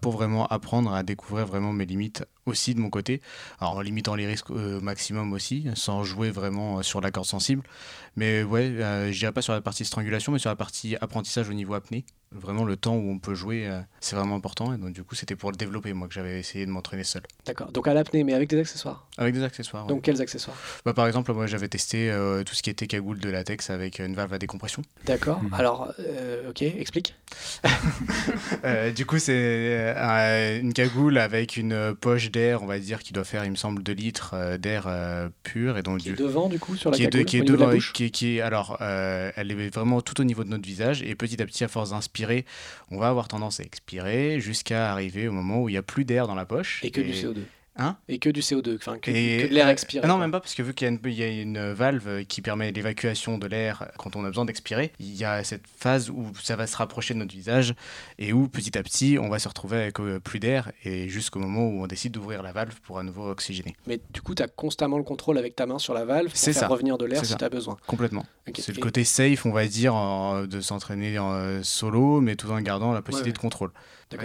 [0.00, 3.20] pour vraiment apprendre à découvrir vraiment mes limites aussi de mon côté,
[3.60, 7.62] alors en limitant les risques au maximum aussi, sans jouer vraiment sur la corde sensible.
[8.16, 8.74] Mais ouais,
[9.10, 12.04] je dirais pas sur la partie strangulation, mais sur la partie apprentissage au niveau apnée.
[12.32, 13.68] Vraiment, le temps où on peut jouer,
[14.00, 14.72] c'est vraiment important.
[14.72, 17.22] Et donc, du coup, c'était pour le développer, moi, que j'avais essayé de m'entraîner seul.
[17.44, 17.72] D'accord.
[17.72, 19.08] Donc, à l'apnée, mais avec des accessoires?
[19.18, 19.86] Avec des accessoires.
[19.86, 20.56] Donc, quels accessoires?
[20.84, 22.12] Bah, Par exemple, moi, j'avais testé
[22.46, 24.82] tout ce qui était cagoule de latex avec une valve à décompression.
[25.06, 25.42] D'accord.
[25.42, 25.54] Mhm.
[25.54, 25.92] Alors,
[26.48, 27.14] ok, explique.
[28.94, 29.94] du coup, c'est
[30.60, 33.82] une cagoule avec une poche d'air, on va dire, qui doit faire, il me semble,
[33.82, 34.88] 2 litres d'air
[35.42, 35.76] pur.
[35.76, 37.70] Et donc, qui est devant, du coup, sur la qui cagoule est, qui est devant,
[37.76, 41.02] qui, qui est, alors, elle est vraiment tout au niveau de notre visage.
[41.02, 42.44] Et petit à petit, à force d'inspirer,
[42.90, 46.04] on va avoir tendance à expirer jusqu'à arriver au moment où il n'y a plus
[46.04, 46.80] d'air dans la poche.
[46.84, 47.38] Et que du CO2.
[47.76, 50.06] Hein et que du CO2, enfin que, de l'air expiré.
[50.06, 53.38] Non, même pas, parce que vu qu'il y, y, a une valve qui permet l'évacuation
[53.38, 56.66] de l'air quand on a besoin d'expirer, il y a cette phase où ça va
[56.66, 57.74] se rapprocher de notre visage
[58.18, 61.38] et où petit à petit on va se retrouver avec euh, plus d'air et jusqu'au
[61.38, 63.76] moment où on décide d'ouvrir la valve pour à nouveau oxygéner.
[63.86, 66.38] Mais du coup, tu as constamment le contrôle avec ta main sur la valve pour
[66.38, 66.66] faire ça.
[66.66, 67.76] revenir de l'air si tu as besoin.
[67.86, 68.26] Complètement.
[68.58, 69.94] C'est le côté safe, on va dire,
[70.48, 73.70] de s'entraîner en solo, mais tout en gardant la possibilité de contrôle.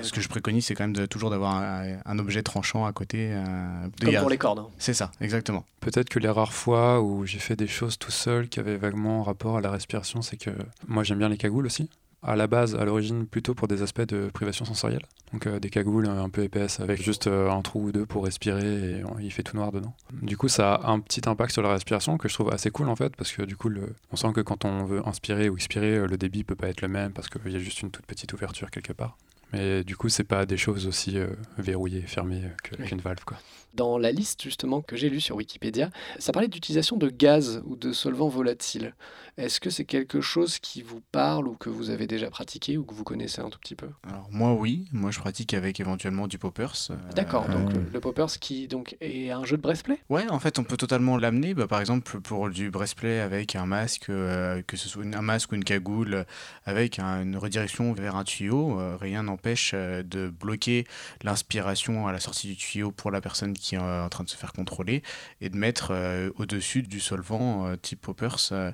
[0.02, 3.30] Ce que je préconise, c'est quand même de, toujours d'avoir un, objet tranchant à côté.
[3.32, 4.60] Euh, de Comme pour les cordes.
[4.60, 4.68] Hein.
[4.78, 5.64] C'est ça, exactement.
[5.80, 9.24] Peut-être que les rares fois où j'ai fait des choses tout seul qui avaient vaguement
[9.24, 10.52] rapport à la respiration, c'est que
[10.88, 11.90] moi j'aime bien les cagoules aussi.
[12.24, 15.04] À la base, à l'origine, plutôt pour des aspects de privation sensorielle.
[15.32, 18.24] Donc euh, des cagoules un peu épaisses avec juste euh, un trou ou deux pour
[18.24, 19.94] respirer et il fait tout noir dedans.
[20.24, 22.90] Du coup, ça a un petit impact sur la respiration que je trouve assez cool
[22.90, 23.94] en fait parce que du coup, le...
[24.12, 26.88] on sent que quand on veut inspirer ou expirer, le débit peut pas être le
[26.88, 29.18] même parce qu'il y a juste une toute petite ouverture quelque part.
[29.54, 31.28] Mais du coup, c'est pas des choses aussi euh,
[31.58, 33.24] verrouillées, fermées qu'une valve.
[33.26, 33.38] Quoi.
[33.74, 37.76] Dans la liste justement que j'ai lue sur Wikipédia, ça parlait d'utilisation de gaz ou
[37.76, 38.96] de solvants volatiles.
[39.38, 42.86] Est-ce que c'est quelque chose qui vous parle ou que vous avez déjà pratiqué ou
[42.86, 43.90] que vous connaissez un tout petit peu?
[44.08, 46.88] Alors moi oui, moi je pratique avec éventuellement du poppers.
[46.92, 50.58] Euh, D'accord, donc le, poppers qui donc est un jeu de breastplay Ouais, en fait
[50.58, 51.54] on peut totalement l'amener.
[51.54, 55.52] Bah, par exemple pour du breastplay avec un masque, euh, que ce soit un masque
[55.52, 56.26] ou une cagoule,
[56.66, 60.86] avec une redirection vers un tuyau, rien n'empêche de bloquer
[61.24, 64.38] l'inspiration à la sortie du tuyau pour la personne qui est en train de se
[64.38, 65.04] faire contrôler
[65.42, 68.72] et de mettre euh, au-dessus du solvant euh, type poppers euh,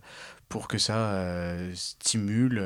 [0.49, 1.17] pour que ça
[1.73, 2.59] stimule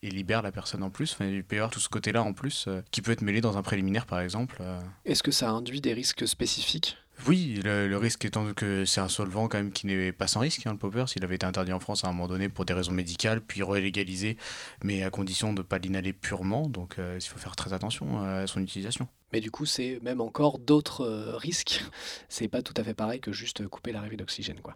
[0.00, 1.12] et libère la personne en plus.
[1.12, 3.58] Enfin, il peut y avoir tout ce côté-là en plus qui peut être mêlé dans
[3.58, 4.62] un préliminaire par exemple.
[5.04, 6.96] Est-ce que ça induit des risques spécifiques?
[7.26, 10.66] Oui, le, risque étant que c'est un solvant quand même qui n'est pas sans risque,
[10.66, 12.72] hein, le popper, s'il avait été interdit en France à un moment donné pour des
[12.72, 14.36] raisons médicales, puis relégalisé,
[14.82, 18.46] mais à condition de ne pas l'inhaler purement, donc il faut faire très attention à
[18.46, 19.08] son utilisation.
[19.32, 21.84] Mais du coup, c'est même encore d'autres euh, risques.
[22.28, 24.60] C'est pas tout à fait pareil que juste couper l'arrivée d'oxygène.
[24.60, 24.74] Quoi.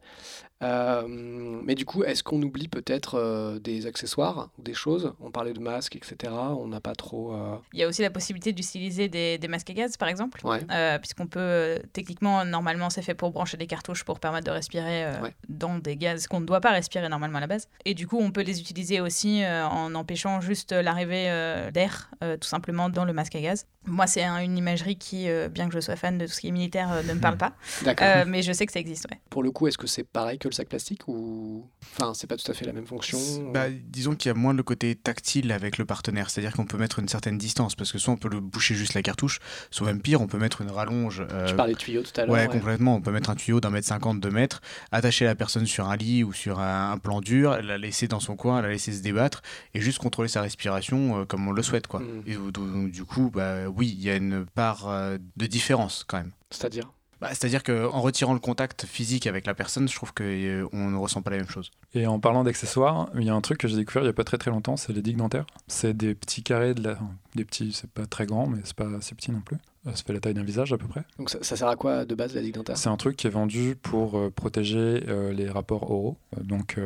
[0.63, 5.13] Euh, mais du coup, est-ce qu'on oublie peut-être euh, des accessoires ou des choses?
[5.21, 6.33] On parlait de masques, etc.
[6.33, 7.35] On n'a pas trop.
[7.73, 10.41] Il y a aussi la possibilité d'utiliser des, des, masques à gaz, par exemple.
[10.45, 10.61] Ouais.
[10.99, 15.07] Puisqu'on peut, techniquement, normalement, c'est fait pour brancher des cartouches pour permettre de respirer
[15.49, 17.69] dans des gaz qu'on ne doit pas respirer normalement à la base.
[17.85, 22.89] Et du coup, on peut les utiliser aussi en empêchant juste l'arrivée d'air, tout simplement,
[22.89, 23.67] dans le masque à gaz.
[23.87, 26.49] Moi, c'est une imagerie qui, euh, bien que je sois fan de tout ce qui
[26.49, 27.55] est militaire, euh, ne me parle pas.
[27.87, 29.07] Euh, mais je sais que ça existe.
[29.11, 29.19] Ouais.
[29.31, 32.37] Pour le coup, est-ce que c'est pareil que le sac plastique ou enfin c'est pas
[32.37, 33.19] tout à fait la même fonction
[33.53, 36.79] bah, Disons qu'il y a moins le côté tactile avec le partenaire, c'est-à-dire qu'on peut
[36.79, 39.87] mettre une certaine distance parce que soit on peut le boucher juste la cartouche, soit
[39.87, 41.25] même pire, on peut mettre une rallonge.
[41.47, 42.35] Tu parlais de tuyaux tout à l'heure.
[42.35, 42.97] Ouais, complètement.
[42.97, 44.61] On peut mettre un tuyau d'un mètre cinquante, deux mètres,
[44.93, 48.37] attacher la personne sur un lit ou sur un, plan dur, la laisser dans son
[48.37, 49.43] coin, la laisser se débattre
[49.75, 52.01] et juste contrôler sa respiration comme on le souhaite quoi.
[52.01, 52.23] Mm.
[52.27, 56.19] Et donc, du coup, bah oui, il y a une part euh, de différence quand
[56.19, 56.33] même.
[56.51, 56.93] C'est-à-dire?
[57.21, 60.97] Bah, C'est-à-dire qu'en retirant le contact physique avec la personne, je trouve qu'on euh, ne
[60.97, 61.71] ressent pas la même chose.
[61.95, 64.15] Et en parlant d'accessoires, il y a un truc que j'ai découvert il n'y a
[64.15, 65.47] pas très très longtemps, c'est les digues dentaires.
[65.69, 66.99] C'est des petits carrés, de la...
[67.35, 69.59] des petits, c'est pas très grand, mais c'est pas assez petit non plus.
[69.87, 71.05] Euh, ça fait la taille d'un visage à peu près.
[71.19, 72.77] Donc ça, sert à quoi de base la digue dentaire?
[72.77, 76.79] C'est un truc qui est vendu pour euh, protéger euh, les rapports oraux, donc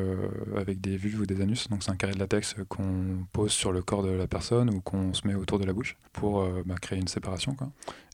[0.56, 1.68] avec des vulves ou des anus.
[1.68, 4.80] Donc c'est un carré de latex qu'on pose sur le corps de la personne ou
[4.80, 7.54] qu'on se met autour de la bouche pour bah, créer une séparation.
[7.54, 7.70] Quoi.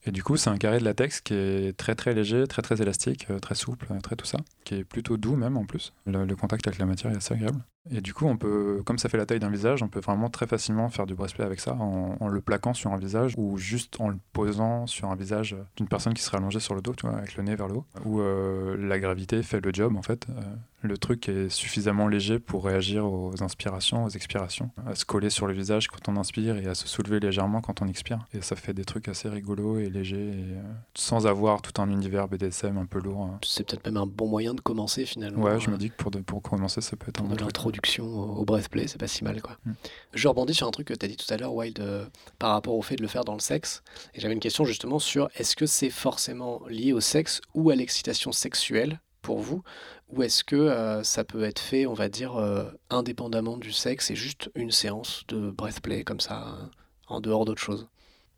[0.07, 2.81] Et du coup, c'est un carré de latex qui est très très léger, très très
[2.83, 5.95] élastique, très souple, très tout ça, qui est plutôt doux même en plus.
[6.07, 7.61] Le, contact avec la matière est assez agréable.
[7.91, 10.31] Et du coup, on peut, comme ça fait la taille d'un visage, on peut vraiment
[10.31, 14.01] très facilement faire du breastplay avec ça en, le plaquant sur un visage ou juste
[14.01, 17.07] en le posant sur un visage d'une personne qui serait allongée sur le dos, tu
[17.07, 20.03] vois, avec le nez vers le haut, où euh, la gravité fait le job en
[20.03, 20.27] fait.
[20.31, 20.43] Euh,
[20.85, 25.47] le truc est suffisamment léger pour réagir aux inspirations, aux expirations, à se coller sur
[25.47, 28.19] le visage quand on inspire et à se soulever légèrement quand on expire.
[28.35, 30.63] Et ça fait des trucs assez rigolos et légers, et, euh,
[30.95, 33.23] sans avoir tout un univers BDSM un peu lourd.
[33.23, 33.39] hein.
[33.45, 35.43] C'est peut-être même un bon moyen de commencer finalement.
[35.43, 37.35] Ouais, je Euh, me dis que pour, de- pour commencer, ça peut être un de
[37.37, 39.57] bon l'introduction au, au breastplay, c'est pas si mal quoi.
[39.65, 39.73] Mm.
[40.15, 42.05] Je rebondis sur un truc que tu as dit tout à l'heure, Wild, euh,
[42.39, 43.83] par rapport au fait de le faire dans le sexe.
[44.15, 47.75] Et j'avais une question justement sur est-ce que c'est forcément lié au sexe ou à
[47.75, 49.65] l'excitation sexuelle pour vous
[50.11, 54.13] Ou est-ce que euh, ça peut être fait, on va dire, euh, indépendamment du sexe
[54.13, 56.67] et juste une séance de breastplay comme ça, euh,
[57.09, 57.89] en dehors d'autre chose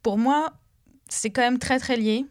[0.03, 0.55] Pour moi,
[1.11, 2.25] c'est quand même très très lié.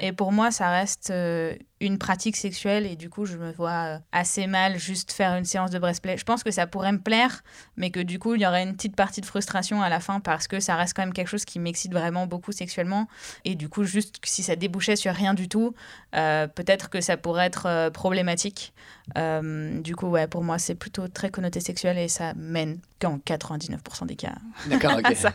[0.00, 3.96] Et pour moi, ça reste euh, une pratique sexuelle et du coup, je me vois
[3.96, 6.16] euh, assez mal juste faire une séance de breastplay.
[6.16, 7.42] Je pense que ça pourrait me plaire,
[7.76, 10.20] mais que du coup, il y aurait une petite partie de frustration à la fin
[10.20, 13.06] parce que ça reste quand même quelque chose qui m'excite vraiment beaucoup sexuellement.
[13.44, 15.74] Et du coup, juste si ça débouchait sur rien du tout,
[16.14, 18.72] euh, peut-être que ça pourrait être problématique.
[19.14, 24.06] Du coup, ouais, pour moi, c'est plutôt très connoté sexuel et ça mène qu'en 99%
[24.06, 24.34] des cas.
[24.68, 25.14] D'accord, ok.
[25.16, 25.32] Ça.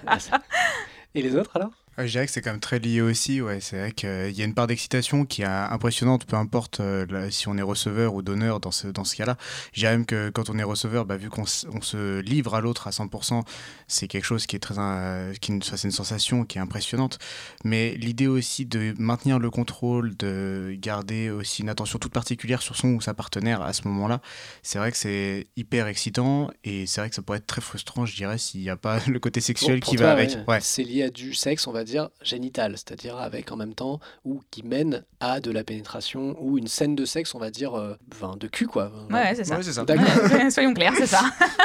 [1.14, 1.81] et les autres alors?
[1.98, 3.42] Ouais, je dirais que c'est quand même très lié aussi.
[3.42, 7.30] Ouais, c'est vrai qu'il y a une part d'excitation qui est impressionnante, peu importe euh,
[7.30, 9.36] si on est receveur ou donneur dans ce, dans ce cas-là.
[9.74, 12.88] Je dirais même que quand on est receveur, bah, vu qu'on se livre à l'autre
[12.88, 13.44] à 100%,
[13.90, 14.76] c'est quelque chose qui est très.
[14.78, 17.20] euh, qui, c'est une sensation qui est impressionnante.
[17.66, 22.78] Mais l'idée aussi de maintenir le contrôle, de garder aussi une attention toute particulière sur
[22.78, 24.22] son ou sa partenaire à ce moment-là,
[24.64, 28.06] c'est vrai que c'est hyper excitant et c'est vrai que ça pourrait être très frustrant,
[28.06, 30.38] je dirais, s'il n'y a pas le côté sexuel qui toi, va avec.
[30.48, 30.60] Ouais.
[30.62, 34.42] C'est lié à du sexe, on va dire, génital, c'est-à-dire avec en même temps, ou
[34.52, 37.96] qui mène à de la pénétration, ou une scène de sexe, on va dire, euh,
[38.14, 38.92] enfin, de cul, quoi.
[39.10, 39.58] Ouais, c'est ça.
[39.58, 39.84] Ouais, c'est ça.
[40.32, 41.22] Ouais, soyons clairs, c'est ça.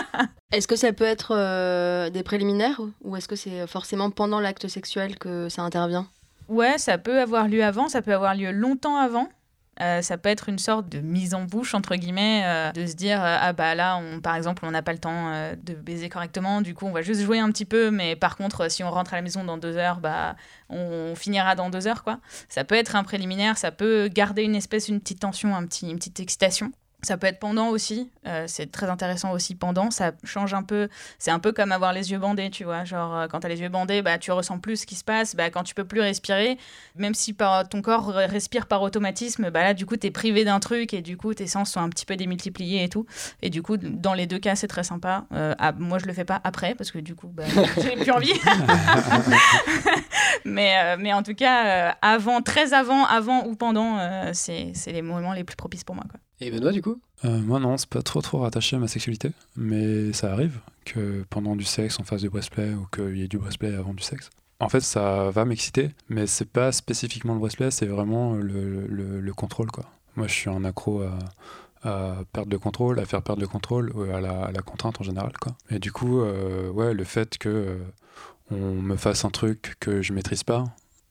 [0.53, 4.39] Est-ce que ça peut être euh, des préliminaires ou- ou est-ce que c'est forcément pendant
[4.41, 6.07] l'acte sexuel que ça intervient?
[6.49, 9.29] Ouais, ça peut avoir lieu avant, ça peut avoir lieu longtemps avant.
[9.83, 12.95] Euh, ça peut être une sorte de mise en bouche, entre guillemets, euh, de se
[12.95, 16.09] dire euh, Ah bah là, on, par exemple, on n'a pas le temps de baiser
[16.09, 18.91] correctement, du coup, on va juste jouer un petit peu, mais par contre, si on
[18.91, 20.37] rentre à la maison dans deux heures, bah,
[20.71, 22.21] on, finira dans deux heures, quoi.
[22.49, 25.91] Ça peut être un préliminaire, ça peut garder une espèce, une petite tension, un petit,
[25.91, 26.73] une petite excitation.
[27.07, 30.89] Ça peut être pendant aussi, euh, c'est très intéressant aussi pendant, ça change un peu,
[31.21, 33.61] c'est un peu comme avoir les yeux bandés, tu vois, genre euh, quand t'as les
[33.61, 36.01] yeux bandés, bah, tu ressens plus ce qui se passe, bah, quand tu peux plus
[36.01, 36.59] respirer,
[36.97, 40.45] même si par, ton corps re- respire par automatisme, bah là du coup t'es privé
[40.45, 43.07] d'un truc et du coup tes sens sont un petit peu démultipliés et tout,
[43.41, 46.25] et du coup dans les deux cas c'est très sympa, Euh, moi je le fais
[46.25, 47.45] pas après parce que du coup bah,
[47.83, 48.33] j'ai plus envie,
[50.45, 53.99] mais, euh, mais en tout cas avant, très avant, avant ou pendant,
[54.33, 56.05] c'est les moments les plus propices pour moi.
[56.11, 56.19] Quoi.
[56.41, 59.31] Et Benoît, du coup Euh, moi non, c'est pas trop trop rattaché à ma sexualité,
[59.57, 63.29] mais ça arrive que pendant du sexe on fasse du breastplay ou qu'il y ait
[63.29, 64.31] du breastplay avant du sexe.
[64.61, 69.21] En fait, ça va m'exciter, mais c'est pas spécifiquement le breastplay, c'est vraiment le, le-
[69.21, 69.85] le contrôle quoi.
[70.17, 71.19] Moi, je suis un accro à,
[71.83, 75.05] à perdre le contrôle, à faire perdre le contrôle, à la, à la contrainte en
[75.05, 75.57] général quoi.
[75.71, 77.79] Et du coup, euh, ouais, le fait que euh,
[78.51, 80.65] on me fasse un truc que je maîtrise pas,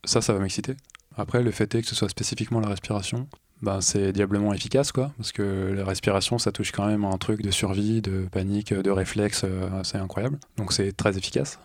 [0.06, 0.76] ça, ça va m'exciter.
[1.18, 3.28] Après, le fait est que ce soit spécifiquement la respiration,
[3.66, 7.18] ben, c'est diablement efficace, quoi, parce que la respiration, ça touche quand même à un
[7.18, 10.40] truc de survie, de panique, de réflexe, euh, assez incroyable.
[10.58, 11.60] Donc c'est très efficace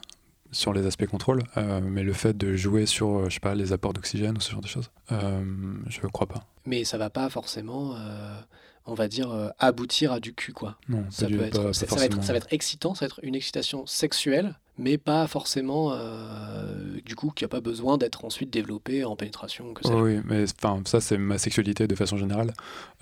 [0.53, 3.55] sur les aspects contrôle, euh, mais le fait de jouer sur, euh, je sais pas,
[3.55, 5.45] les apports d'oxygène ou ce genre de choses, euh,
[5.89, 6.45] je crois pas.
[6.67, 7.95] Mais ça va pas forcément,
[8.91, 10.77] on va dire, euh, aboutir à du cul, quoi.
[10.89, 13.01] Non, Ça, peut être, pas- pas ça, ça va être, ça va être excitant, ça
[13.05, 17.99] va être une excitation sexuelle, mais pas forcément, euh, du coup, qui a pas besoin
[17.99, 19.75] d'être ensuite développé en pénétration.
[19.75, 19.87] Que.
[19.89, 22.53] Oui, mais enfin, ça, c'est ma sexualité de façon générale.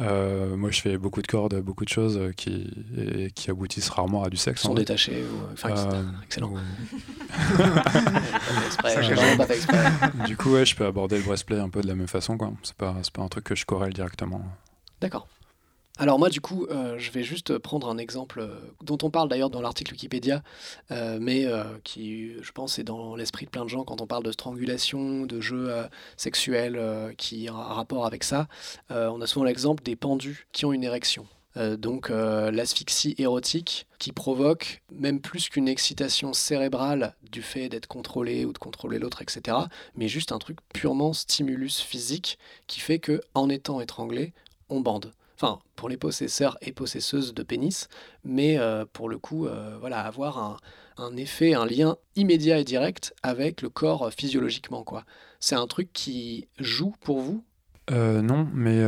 [0.00, 4.24] Euh, moi, je fais beaucoup de cordes, beaucoup de choses qui, et qui aboutissent rarement
[4.24, 4.64] à du sexe.
[4.64, 4.82] en Sont vrai.
[4.82, 5.22] détachés.
[5.22, 6.50] Ou, enfin, Euh, excellent.
[6.52, 6.58] ou-
[7.72, 7.90] pas
[8.90, 9.78] fait exprès, pas fait exprès.
[10.26, 12.50] du coup, ouais, je peux aborder le breastplay un peu de la même façon, quoi.
[12.62, 14.42] C'est pas, c'est pas un truc que je corrèle directement.
[15.00, 15.28] D'accord.
[16.00, 19.28] Alors moi du coup, euh, je vais juste prendre un exemple euh, dont on parle
[19.28, 20.44] d'ailleurs dans l'article Wikipédia,
[20.92, 21.46] euh, mais
[21.82, 25.26] qui, je pense, est dans l'esprit de plein de gens quand on parle de strangulation,
[25.26, 25.72] de jeux
[26.16, 28.46] sexuels qui ont un rapport avec ça.
[28.90, 31.26] On a souvent l'exemple des pendus qui ont une érection.
[31.56, 38.52] Donc l'asphyxie érotique qui provoque même plus qu'une excitation cérébrale du fait d'être contrôlé ou
[38.52, 39.56] de contrôler l'autre, etc.
[39.96, 44.32] Mais juste un truc purement stimulus physique qui fait que en étant étranglé,
[44.68, 45.12] on bande.
[45.40, 47.86] Enfin, pour les possesseurs et possesseuses de pénis,
[48.24, 50.56] mais euh, pour le coup, euh, voilà, avoir un,
[50.96, 55.04] un effet, un lien immédiat et direct avec le corps euh, physiologiquement, quoi.
[55.38, 57.44] C'est un truc qui joue pour vous?
[57.88, 58.84] Non, mais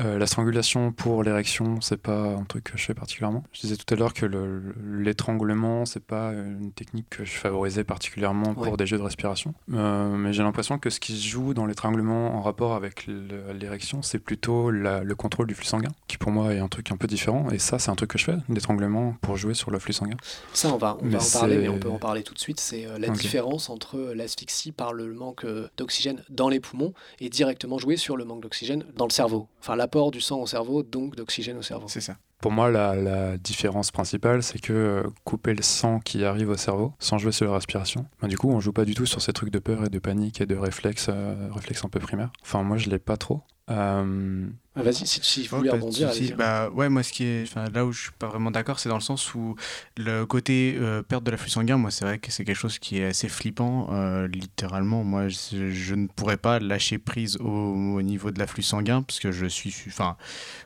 [0.00, 3.44] euh, la strangulation pour l'érection, c'est pas un truc que je fais particulièrement.
[3.52, 7.84] Je disais tout à l'heure que le- l'étranglement, c'est pas une technique que je favorisais
[7.84, 8.76] particulièrement pour Ouais.
[8.76, 9.54] des jeux de respiration.
[9.72, 14.02] Euh, mais j'ai l'impression que ce qui se joue dans l'étranglement en rapport avec l'érection,
[14.02, 16.96] c'est plutôt la- le contrôle du flux sanguin, qui pour moi est un truc un
[16.96, 17.48] peu différent.
[17.50, 20.16] Et ça, c'est un truc que je fais, l'étranglement pour jouer sur le flux sanguin.
[20.52, 22.60] Ça, on va, on va en parler, mais on peut en parler tout de suite.
[22.60, 27.78] C'est euh, la différence entre l'asphyxie par le manque d'oxygène dans les poumons et directement
[27.78, 29.48] jouer sur le manque d'oxygène dans le cerveau.
[29.60, 31.88] Enfin, l'apport du sang au cerveau, donc d'oxygène au cerveau.
[31.88, 32.16] C'est ça.
[32.40, 36.56] Pour moi, la, la différence principale, c'est que euh, couper le sang qui arrive au
[36.56, 39.20] cerveau, sans jouer sur la respiration, ben, du coup, on joue pas du tout sur
[39.20, 42.32] ces trucs de peur et de panique et de réflexes, euh, réflexes un peu primaires.
[42.42, 43.42] Enfin, moi, je l'ai pas trop.
[43.70, 46.32] Euh, Ah, Vas-y, si, si vous voulez rebondir, allez-y.
[46.32, 48.88] Bah ouais, moi ce qui est, enfin là où je suis pas vraiment d'accord, c'est
[48.88, 49.54] dans le sens où
[49.96, 52.98] le côté euh, perte de l'afflux sanguin, moi c'est vrai que c'est quelque chose qui
[52.98, 55.04] est assez flippant, euh, littéralement.
[55.04, 59.20] Moi, je, je ne pourrais pas lâcher prise au, au niveau de l'afflux sanguin parce
[59.20, 60.16] que je suis, enfin,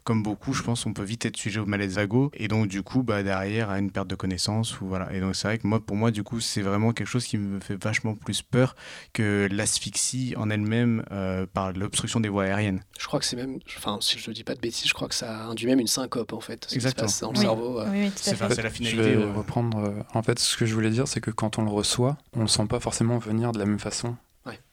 [0.04, 2.82] comme beaucoup, je pense, on peut vite être sujet au malaise vago et donc du
[2.82, 5.12] coup, bah derrière à une perte de connaissance ou voilà.
[5.12, 7.36] Et donc c'est vrai que moi, pour moi, du coup, c'est vraiment quelque chose qui
[7.36, 8.74] me fait vachement plus peur
[9.12, 12.80] que l'asphyxie en elle-même euh, par l'obstruction des voies aériennes.
[12.98, 15.08] Je crois que c'est même, enfin, si je ne dis pas de bêtises, je crois
[15.08, 16.64] que ça induit même une syncope en fait.
[16.64, 17.06] Ce qui se Exactement.
[17.06, 17.44] passe dans le Oui.
[17.44, 17.80] cerveau.
[17.80, 17.86] euh.
[17.90, 19.02] Oui, C'est enfin, la je finalité.
[19.02, 19.32] vais ouais.
[19.32, 19.78] reprendre.
[19.78, 22.40] euh, en fait, ce que je voulais dire, c'est que quand on le reçoit, on
[22.42, 24.16] le sent pas forcément venir de la même façon.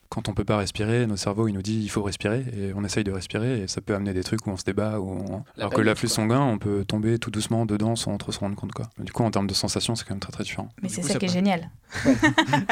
[0.09, 2.83] Quand on peut pas respirer, nos cerveaux, il nous dit il faut respirer et on
[2.83, 4.99] essaye de respirer et ça peut amener des trucs où on se débat.
[4.99, 8.31] Où on- La Alors que l'afflux sanguin, on peut tomber tout doucement dedans sans trop
[8.31, 8.71] se rendre compte.
[8.71, 8.85] Quoi.
[8.99, 10.69] Du coup, en termes de sensations, c'est quand même très très différent.
[10.81, 11.69] Mais c'est ça ça qui est génial.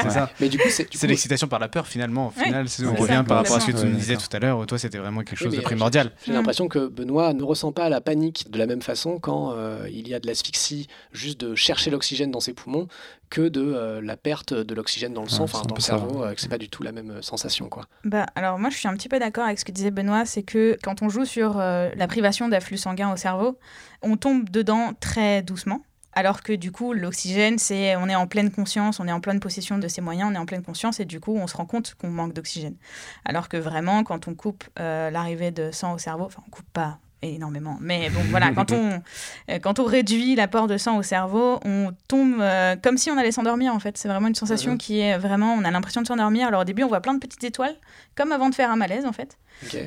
[0.02, 0.28] C'est ça.
[0.40, 2.26] Mais du coup, c'est coup, l'excitation par la peur finalement.
[2.26, 4.38] Au final, on ça, revient par rapport à ce que tu nous disais tout à
[4.38, 4.66] l'heure.
[4.66, 6.12] Toi, c'était vraiment quelque chose de primordial.
[6.26, 6.34] J'ai Mm.
[6.34, 10.08] l'impression que Benoît ne ressent pas la panique de la même façon quand euh, il
[10.08, 12.86] y a de l'asphyxie, juste de chercher l'oxygène dans ses poumons,
[13.34, 16.34] que de euh, la perte de l'oxygène dans le sang, enfin dans le cerveau, euh,
[16.34, 17.68] que c'est pas du tout la même euh, sensation.
[17.68, 17.86] quoi.
[18.04, 20.44] Bah, alors moi je suis un petit peu d'accord avec ce que disait Benoît, c'est
[20.44, 23.58] que quand on joue sur euh, la privation d'afflux sanguin au cerveau,
[24.02, 25.80] on tombe dedans très doucement.
[26.12, 29.40] Alors que du coup, l'oxygène, c'est on est en pleine conscience, on est en pleine
[29.40, 31.66] possession de ses moyens, on est en pleine conscience et du coup, on se rend
[31.66, 32.76] compte qu'on manque d'oxygène.
[33.24, 36.70] Alors que vraiment, quand on coupe euh, l'arrivée de sang au cerveau, enfin, on coupe
[36.72, 37.00] pas
[37.32, 39.02] énormément, mais bon, voilà, quand on,
[39.50, 43.16] euh, quand on réduit l'apport de sang au cerveau, on tombe euh, comme si on
[43.16, 43.96] allait s'endormir en fait.
[43.96, 46.48] C'est vraiment une sensation qui est vraiment, on a l'impression de s'endormir.
[46.48, 47.76] Alors au début, on voit plein de petites étoiles,
[48.14, 49.38] comme avant de faire un malaise en fait.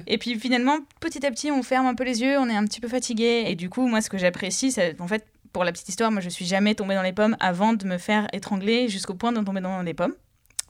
[0.07, 2.63] Et puis finalement, petit à petit, on ferme un peu les yeux, on est un
[2.65, 3.45] petit peu fatigué.
[3.47, 6.21] Et du coup, moi, ce que j'apprécie, c'est en fait, pour la petite histoire, moi,
[6.21, 9.41] je suis jamais tombée dans les pommes avant de me faire étrangler jusqu'au point de
[9.41, 10.13] tomber dans les pommes.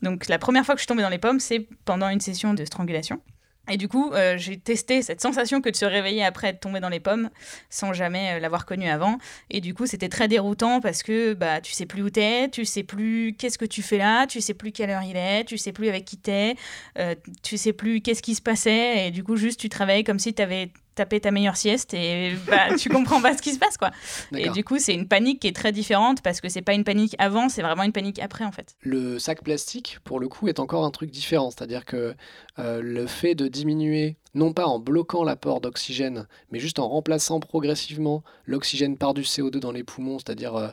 [0.02, 2.54] Donc la première fois que je suis tombée dans les pommes, c'est pendant une session
[2.54, 3.20] de strangulation.
[3.68, 6.80] Et du coup, euh, j'ai testé cette sensation que de se réveiller après de tomber
[6.80, 7.30] dans les pommes
[7.70, 9.18] sans jamais euh, l'avoir connue avant.
[9.50, 12.64] Et du coup, c'était très déroutant parce que bah, tu sais plus où t'es, tu
[12.64, 15.58] sais plus qu'est-ce que tu fais là, tu sais plus quelle heure il est, tu
[15.58, 16.56] sais plus avec qui t'es,
[16.98, 19.06] euh, tu sais plus qu'est-ce qui se passait.
[19.06, 22.74] Et du coup, juste tu travailles comme si t'avais tapé ta meilleure sieste et bah,
[22.78, 23.90] tu comprends pas ce qui se passe quoi.
[24.36, 26.84] Et du coup, c'est une panique qui est très différente parce que c'est pas une
[26.84, 28.76] panique avant, c'est vraiment une panique après en fait.
[28.80, 31.50] Le sac plastique, pour le coup, est encore un truc différent.
[31.50, 32.14] C'est-à-dire que
[32.58, 37.38] euh, le fait de diminuer, non pas en bloquant l'apport d'oxygène, mais juste en remplaçant
[37.38, 40.68] progressivement l'oxygène par du CO2 dans les poumons, c'est-à-dire euh,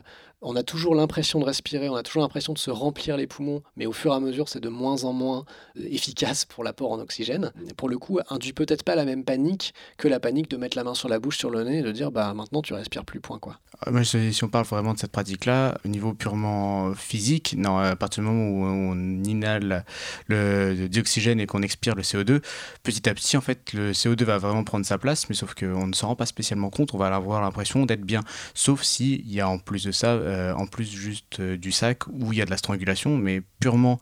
[0.48, 3.62] on a toujours l'impression de respirer, on a toujours l'impression de se remplir les poumons,
[3.76, 5.44] mais au fur et à mesure, c'est de moins en moins
[5.78, 7.52] euh, efficace pour l'apport en oxygène.
[7.76, 10.84] Pour le coup, induit peut-être pas la même panique que la panique de mettre la
[10.84, 13.20] main sur la bouche, sur le nez et de dire bah maintenant tu respires plus,
[13.20, 13.58] point quoi.
[13.86, 17.78] Euh, moi, je- si on parle vraiment de cette pratique-là, au niveau purement physique, non,
[17.78, 19.84] à partir du moment où on inhale
[20.28, 22.40] le dioxygène et qu'on expire le CO2,
[22.82, 25.86] petit à petit, en fait, le CO2 va vraiment prendre sa place, mais sauf qu'on
[25.88, 28.20] ne s'en rend pas spécialement compte, on va avoir l'impression d'être bien.
[28.54, 32.06] Sauf s'il y a en plus de ça, euh, en plus juste euh, du sac,
[32.08, 34.00] où il y a de la strangulation, mais purement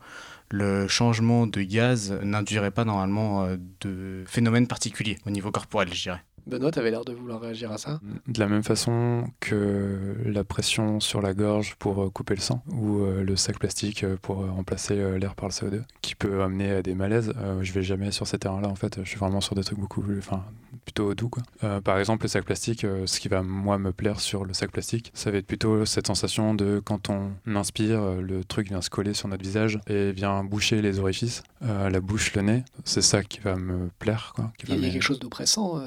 [0.51, 6.03] le changement de gaz n'induirait pas normalement euh, de phénomène particulier au niveau corporel, je
[6.03, 6.21] dirais.
[6.45, 7.99] Benoît, tu avais l'air de vouloir réagir à ça.
[8.27, 13.03] De la même façon que la pression sur la gorge pour couper le sang ou
[13.03, 17.33] le sac plastique pour remplacer l'air par le CO2 qui peut amener à des malaises.
[17.61, 18.99] Je vais jamais sur ces terrains-là en fait.
[19.03, 20.45] Je suis vraiment sur des trucs beaucoup plus, enfin
[20.85, 21.43] plutôt doux quoi.
[21.63, 24.53] Euh, par exemple le sac plastique, euh, ce qui va moi me plaire sur le
[24.53, 28.69] sac plastique, ça va être plutôt cette sensation de quand on inspire, euh, le truc
[28.69, 32.63] vient se coller sur notre visage et vient boucher les orifices, la bouche, le nez.
[32.83, 34.51] C'est ça qui va me plaire quoi.
[34.57, 35.81] qui Il y a, quelque chose d'oppressant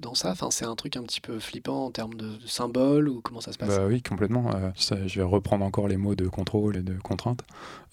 [0.00, 0.32] dans ça?
[0.32, 3.40] Enfin, c'est un truc un petit peu flippant en termes de, de symbole ou comment
[3.40, 3.70] ça se passe?
[3.70, 4.50] Bah oui, complètement.
[4.76, 7.42] Ça, je vais reprendre encore les mots de contrôle et de contrainte.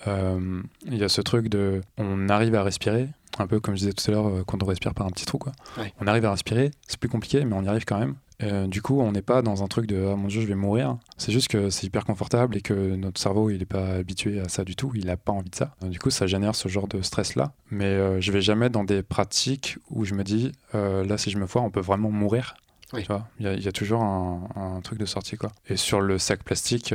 [0.07, 3.07] Il y a ce truc de, on arrive à respirer,
[3.39, 5.25] Un peu comme je disais tout à l'heure, euh, quand on respire par un petit
[5.25, 5.37] trou.
[5.37, 5.51] Quoi.
[5.77, 5.93] Ouais.
[6.01, 8.15] On arrive à respirer, c'est plus compliqué, mais on y arrive quand même.
[8.43, 10.55] Euh, du coup, on n'est pas dans un truc de ah mon dieu, je vais
[10.55, 10.97] mourir.
[11.17, 14.49] C'est juste que c'est hyper confortable et que notre cerveau, il n'est pas habitué à
[14.49, 14.91] ça du tout.
[14.95, 15.75] Il n'a pas envie de ça.
[15.83, 17.51] Du coup, ça génère ce genre de stress-là.
[17.69, 21.29] Mais euh, je vais jamais dans des pratiques où je me dis euh, là, si
[21.29, 22.55] je me foire, on peut vraiment mourir.
[22.93, 23.01] Oui.
[23.03, 25.37] Tu vois, il y, a- il y a toujours un, un truc de sortie.
[25.37, 25.51] Quoi.
[25.69, 26.89] Et sur le sac plastique,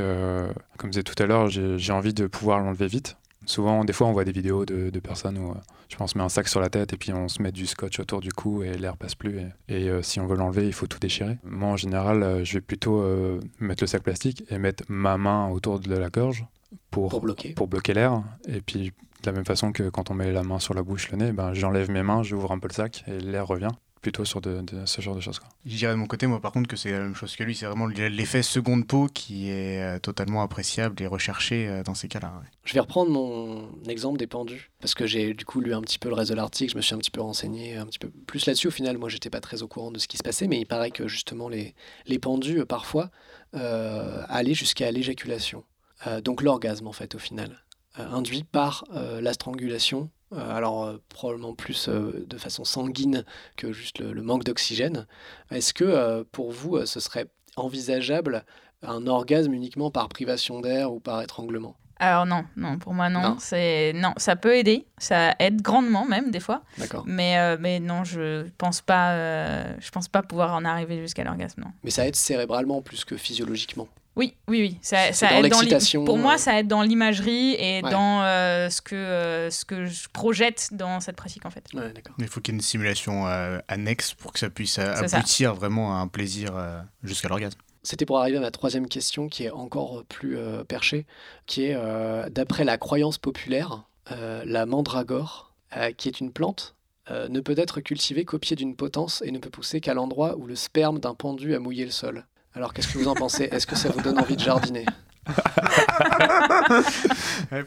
[0.77, 3.15] comme je disais tout à l'heure, j'ai envie de pouvoir l'enlever vite.
[3.47, 5.55] Souvent, des fois, on voit des vidéos de, de personnes où euh,
[5.89, 7.51] je pense, on se met un sac sur la tête et puis on se met
[7.51, 9.39] du scotch autour du cou et l'air passe plus.
[9.39, 11.37] Et, et, euh, si on veut l'enlever, il faut tout déchirer.
[11.43, 15.17] Moi, en général, euh, je vais plutôt euh, mettre le sac plastique et mettre ma
[15.17, 16.45] main autour de la gorge
[16.91, 17.53] pour, Pour bloquer.
[17.53, 18.21] pour bloquer l'air.
[18.47, 18.91] Et puis,
[19.23, 21.31] de la même façon que quand on met la main sur la bouche, le nez,
[21.31, 23.71] ben, j'enlève mes mains, j'ouvre un peu le sac et l'air revient.
[24.01, 25.39] Plutôt sur de, de ce genre de choses.
[25.39, 25.49] Quoi.
[25.65, 27.55] Je dirais de mon côté, moi par contre, que c'est la même chose que lui.
[27.55, 32.07] C'est vraiment l'effet seconde peau qui est euh, totalement appréciable et recherché euh, dans ces
[32.07, 32.33] cas-là.
[32.41, 32.47] ouais.
[32.63, 35.99] Je vais reprendre mon exemple des pendus, parce que j'ai du coup lu un petit
[35.99, 38.09] peu le reste de l'article, je me suis un petit peu renseigné, un petit peu
[38.09, 38.67] plus là-dessus.
[38.67, 40.65] Au final, moi, j'étais pas très au courant de ce qui se passait, mais il
[40.65, 41.73] paraît que justement, les,
[42.05, 43.09] les pendus, euh, parfois,
[43.55, 45.63] euh, allaient jusqu'à l'éjaculation.
[46.05, 47.63] Euh, donc l'orgasme, en fait, au final,
[47.99, 50.09] euh, induit par euh, la strangulation.
[50.33, 53.23] Euh, alors, euh, probablement plus euh, de façon sanguine
[53.55, 55.07] que juste le, le manque d'oxygène.
[55.51, 58.45] Est-ce que pour vous, ce serait envisageable
[58.83, 61.75] un orgasme uniquement par privation d'air ou par étranglement?
[61.99, 63.21] Alors non, non, pour moi non.
[63.21, 63.35] Non.
[63.39, 67.03] C'est non, ça peut aider, ça aide grandement même des fois, D'accord.
[67.07, 71.23] mais euh, mais non, je pense pas, euh, je pense pas pouvoir en arriver jusqu'à
[71.23, 71.61] l'orgasme.
[71.61, 71.71] Non.
[71.83, 73.87] Mais ça aide cérébralement plus que physiologiquement.
[74.17, 74.77] Oui, oui, oui.
[74.81, 77.81] Ça, C'est ça dans aide dans l'i- l'excitation, Pour moi, ça aide dans l'imagerie et
[77.83, 77.91] Ouais.
[77.91, 81.65] dans euh, ce que euh, ce que je projette dans cette pratique en fait.
[81.73, 82.15] Ouais, d'accord.
[82.17, 84.93] Mais il faut qu'il y ait une simulation euh, annexe pour que ça puisse ça.
[84.93, 87.59] aboutir vraiment à un plaisir euh, jusqu'à l'orgasme.
[87.83, 91.05] C'était pour arriver à ma troisième question qui est encore plus euh, perchée,
[91.45, 96.75] qui est euh, d'après la croyance populaire, euh, la mandragore, euh, qui est une plante,
[97.11, 100.35] euh, ne peut être cultivée qu'au pied d'une potence et ne peut pousser qu'à l'endroit
[100.37, 102.25] où le sperme d'un pendu a mouillé le sol.
[102.57, 103.43] Alors qu'est-ce que vous en pensez?
[103.51, 104.83] Est-ce que ça vous donne envie de jardiner?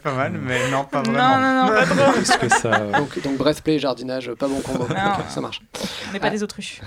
[0.03, 2.11] Pas mal, mais non, pas Non, non, non, pas trop.
[2.41, 2.77] Que ça.
[2.79, 4.87] donc, donc breastplay, jardinage, pas bon combo.
[4.89, 4.95] Non.
[5.29, 5.61] Ça marche.
[6.09, 6.31] On n'est pas Ah.
[6.31, 6.81] des autruches.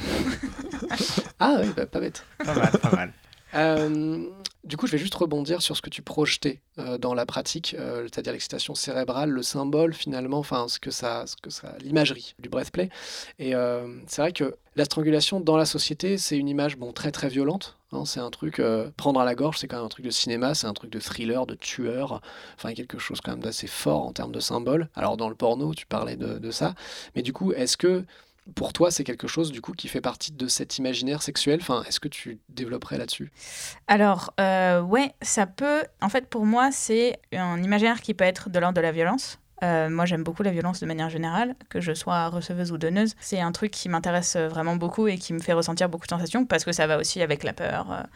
[1.41, 2.25] Ah oui, bah, pas bête.
[2.45, 3.13] Pas mal, pas mal.
[3.55, 4.27] Euh,
[4.65, 7.77] du coup, je vais juste rebondir sur ce que tu projetais euh, dans la pratique,
[7.79, 12.35] euh, c'est-à-dire l'excitation cérébrale, le symbole finalement, enfin ce que ça, ce que ça, l'imagerie
[12.39, 12.89] du breastplay.
[13.39, 13.53] Et
[14.07, 17.77] c'est vrai que la strangulation dans la société, c'est une image bon très très violente.
[17.93, 18.61] hein, c'est un truc
[18.97, 20.99] prendre à la gorge, c'est quand même un truc de cinéma, c'est un truc de
[20.99, 22.21] thriller, de tueur.
[22.57, 24.89] Enfin quelque chose quand même d'assez fort en termes de symbole.
[24.95, 26.75] Alors dans le porno, tu parlais de ça,
[27.15, 28.05] mais du coup, est-ce que
[28.55, 31.59] pour toi, c'est quelque chose du coup qui fait partie de cet imaginaire sexuel?
[31.63, 33.33] Enfin, est-ce que tu développerais là-dessus?
[33.89, 35.83] Alors, euh, ouais, ça peut.
[36.03, 39.39] En fait, pour moi, c'est un imaginaire qui peut être de l'ordre de la violence.
[39.63, 43.15] Euh, moi, j'aime beaucoup la violence de manière générale, que je sois receveuse ou donneuse.
[43.19, 46.11] C'est un truc qui m'intéresse euh, vraiment beaucoup et qui me fait ressentir beaucoup de
[46.11, 48.07] sensations parce que ça va aussi avec la peur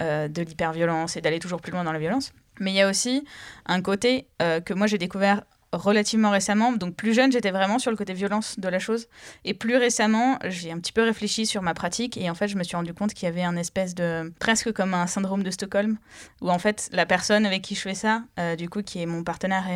[0.00, 2.32] de l'hyperviolence et d'aller toujours plus loin dans la violence.
[2.60, 3.24] Mais il y a aussi
[3.66, 5.42] un côté que moi j'ai découvert
[5.72, 6.72] relativement récemment.
[6.72, 9.08] Donc plus jeune, j'étais vraiment sur le côté violence de la chose.
[9.44, 12.56] Et plus récemment, j'ai un petit peu réfléchi sur ma pratique et en fait, je
[12.56, 15.50] me suis rendu compte qu'il y avait un espèce de presque comme un syndrome de
[15.50, 15.98] Stockholm
[16.40, 19.06] où en fait la personne avec qui je fais ça, euh, du coup, qui est
[19.06, 19.66] mon partenaire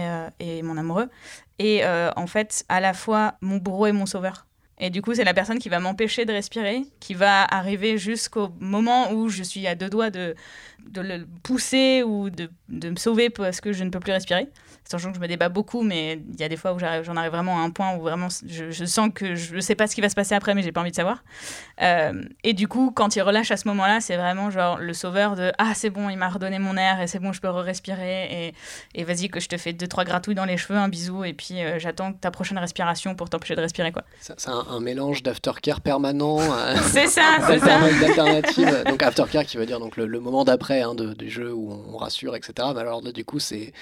[0.40, 1.09] et, euh, mon amoureux,
[1.59, 4.47] est euh, en fait à la fois mon bourreau et mon sauveur.
[4.78, 8.49] Et du coup, c'est la personne qui va m'empêcher de respirer, qui va arriver jusqu'au
[8.59, 10.34] moment où je suis à deux doigts de,
[10.90, 14.48] de le pousser ou de, de me sauver parce que je ne peux plus respirer.
[14.84, 17.30] Sachant que je me débat beaucoup, mais il y a des fois où j'en arrive
[17.30, 19.94] vraiment à un point où vraiment je, je sens que je ne sais pas ce
[19.94, 21.22] qui va se passer après, mais j'ai pas envie de savoir.
[21.80, 25.36] Euh, et du coup, quand il relâche à ce moment-là, c'est vraiment genre le sauveur
[25.36, 28.48] de Ah, c'est bon, il m'a redonné mon air et c'est bon, je peux respirer.
[28.48, 28.54] Et,
[29.00, 31.32] et vas-y, que je te fais deux, trois gratouilles dans les cheveux, un bisou, et
[31.32, 33.92] puis euh, j'attends ta prochaine respiration pour t'empêcher de respirer.
[33.92, 34.02] quoi.
[34.20, 37.78] C'est un, un mélange d'aftercare permanent, euh, C'est ça, c'est ça.
[38.84, 41.96] Donc aftercare qui veut dire donc le, le moment d'après hein, du jeu où on
[41.96, 42.68] rassure, etc.
[42.74, 43.72] Mais alors là, du coup, c'est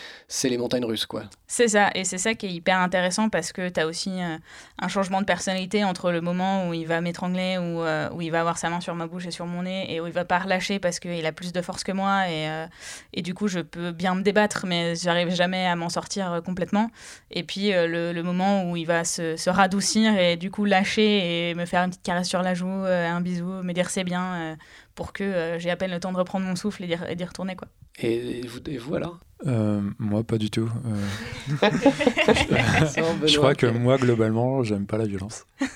[0.44, 1.24] les montagnes russes, quoi.
[1.46, 4.38] C'est ça, et c'est ça qui est hyper intéressant parce que tu as aussi euh,
[4.80, 8.30] un changement de personnalité entre le moment où il va m'étrangler, où, euh, où il
[8.30, 10.24] va avoir sa main sur ma bouche et sur mon nez, et où il va
[10.24, 12.66] pas relâcher parce qu'il a plus de force que moi, et, euh,
[13.14, 16.90] et du coup je peux bien me débattre, mais j'arrive jamais à m'en sortir complètement.
[17.30, 21.50] Et puis le, le moment où il va se, se radoucir et du coup lâcher
[21.50, 24.56] et me faire une petite caresse sur la joue, un bisou, me dire c'est bien,
[25.00, 27.16] pour que euh, j'ai à peine le temps de reprendre mon souffle et d'y et
[27.16, 27.56] d'y retourner.
[27.56, 27.68] quoi.
[28.00, 29.18] Et, et vous, et vous alors?
[29.46, 30.70] Euh, moi, pas du tout.
[30.84, 31.58] Euh,
[33.26, 35.46] je crois que moi, globalement, j'aime pas la violence.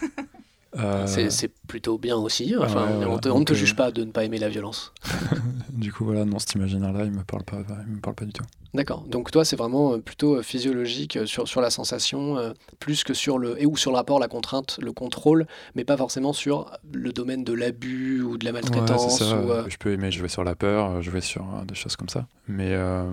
[0.76, 2.52] Euh, C'est plutôt bien aussi.
[2.58, 3.18] Enfin, ouais, on voilà.
[3.18, 4.92] te, on ne te juge pas de ne pas aimer la violence.
[5.70, 8.32] du coup, voilà, non, cet imaginaire-là, il me parle pas, il me parle pas du
[8.32, 8.42] tout.
[8.74, 9.04] D'accord.
[9.06, 13.04] Donc toi, c'est vraiment euh, plutôt euh, physiologique euh, sur, sur la sensation, euh, plus
[13.04, 15.46] que sur le et ou sur le rapport, la contrainte, le contrôle,
[15.76, 19.16] mais pas forcément sur le domaine de l'abus ou de la maltraitance.
[19.16, 19.40] c'est ça.
[19.40, 22.08] ou, euh, Je peux aimer jouer sur la peur, jouer sur euh, des choses comme
[22.08, 22.26] ça.
[22.48, 23.04] Mais euh,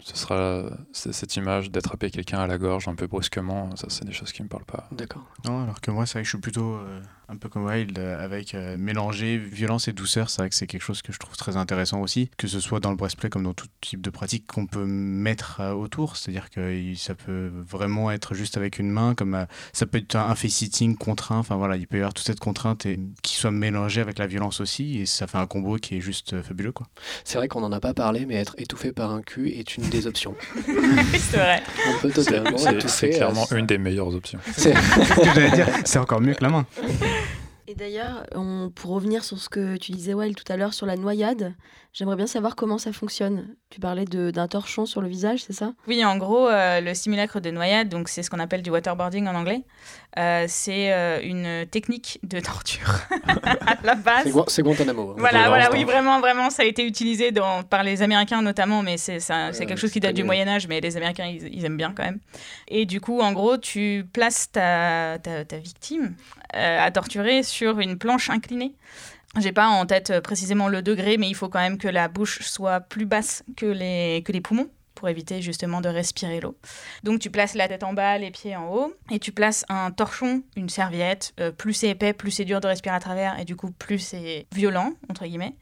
[0.00, 4.12] ce sera cette image d'attraper quelqu'un à la gorge un peu brusquement, ça c'est des
[4.12, 4.88] choses qui me parlent pas.
[4.90, 5.22] D'accord.
[5.44, 7.96] Non, alors que moi, c'est vrai que je suis plutôt euh, un peu comme Wild,
[7.98, 10.28] euh, avec euh, mélanger violence et douceur.
[10.28, 12.80] C'est vrai que c'est quelque chose que je trouve très intéressant aussi, que ce soit
[12.80, 16.16] dans le breastplay comme dans tout type de pratique qu'on peut mettre euh, autour.
[16.16, 20.16] C'est-à-dire que ça peut vraiment être juste avec une main, comme euh, ça peut être
[20.16, 21.38] un, face-sitting contraint.
[21.38, 24.26] Enfin voilà, il peut y avoir toute cette contrainte et qui soit mélangée avec la
[24.26, 26.86] violence aussi, et ça fait un combo qui est juste euh, fabuleux, quoi.
[27.24, 29.88] C'est vrai qu'on n'en a pas parlé, mais être étouffé par un cul est une
[29.88, 30.34] des options.
[31.12, 31.62] C'est vrai.
[31.88, 34.38] On peut totalement C'est clairement euh, une des meilleures options.
[34.52, 34.74] c'est-
[35.84, 36.66] ce encore mieux que la main.
[37.66, 40.86] Et d'ailleurs, on- pour revenir sur ce que tu disais, Well, tout à l'heure sur
[40.86, 41.54] la noyade,
[41.92, 43.54] j'aimerais bien savoir comment ça fonctionne.
[43.70, 45.72] Tu parlais de- d'un torchon sur le visage, c'est ça?
[45.86, 49.26] Oui, en gros, euh, le simulacre de noyade, donc c'est ce qu'on appelle du waterboarding
[49.28, 49.62] en anglais,
[50.18, 52.88] euh, c'est euh, une technique de torture
[53.66, 54.24] à la base.
[54.24, 55.10] c'est Gua- c'est Guantanamo.
[55.10, 55.14] hein.
[55.18, 58.96] Voilà, voilà, oui, vraiment, vraiment, ça a été utilisé dans, par les Américains notamment, mais
[58.96, 60.24] c'est quelque chose qui date du.
[60.24, 62.18] Moyen Âge, mais les Américains, ils, ils aiment bien quand même.
[62.68, 66.14] Et du coup, en gros, tu places ta, ta, ta victime
[66.54, 68.74] euh, à torturer sur une planche inclinée.
[69.38, 72.08] J'ai pas en tête euh, précisément le degré, mais il faut quand même que la
[72.08, 76.56] bouche soit plus basse que les, que les poumons pour éviter justement de respirer l'eau.
[77.04, 79.92] Donc tu places la tête en bas, les pieds en haut, et tu places un
[79.92, 81.32] torchon, une serviette.
[81.40, 84.00] euh, plus c'est épais, plus c'est dur de respirer à travers, et du coup plus
[84.00, 85.54] c'est violent, entre guillemets.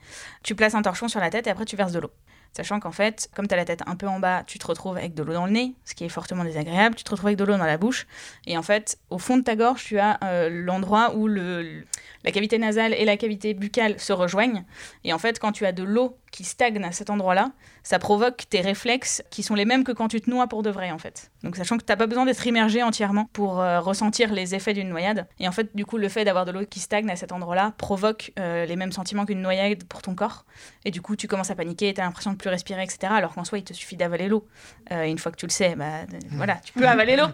[0.43, 2.11] Tu places un torchon sur la tête et après tu verses de l'eau.
[2.53, 4.97] Sachant qu'en fait, comme tu as la tête un peu en bas, tu te retrouves
[4.97, 6.97] avec de l'eau dans le nez, ce qui est fortement désagréable.
[6.97, 8.07] Tu te retrouves avec de l'eau dans la bouche.
[8.47, 11.85] Et en fait, au fond de ta gorge, tu as euh, l'endroit où le,
[12.29, 14.63] la cavité nasale et la cavité buccale se rejoignent.
[15.03, 17.53] Et en fait, quand tu as de l'eau qui stagne à cet endroit-là,
[17.83, 20.69] ça provoque tes réflexes qui sont les mêmes que quand tu te noies pour de
[20.69, 21.31] vrai, en fait.
[21.43, 24.75] Donc, sachant que tu n'as pas besoin d'être immergé entièrement pour euh, ressentir les effets
[24.75, 25.27] d'une noyade.
[25.41, 27.73] Et en fait, du coup, le fait d'avoir de l'eau qui stagne à cet endroit-là
[27.79, 30.45] provoque euh, les mêmes sentiments qu'une noyade pour ton corps.
[30.85, 33.11] Et du coup, tu commences à paniquer, tu as l'impression de plus respirer, etc.
[33.11, 34.47] Alors qu'en soi, il te suffit d'avaler l'eau.
[34.93, 36.01] Euh, une fois que tu le sais, bah,
[36.33, 37.29] voilà, tu peux avaler l'eau.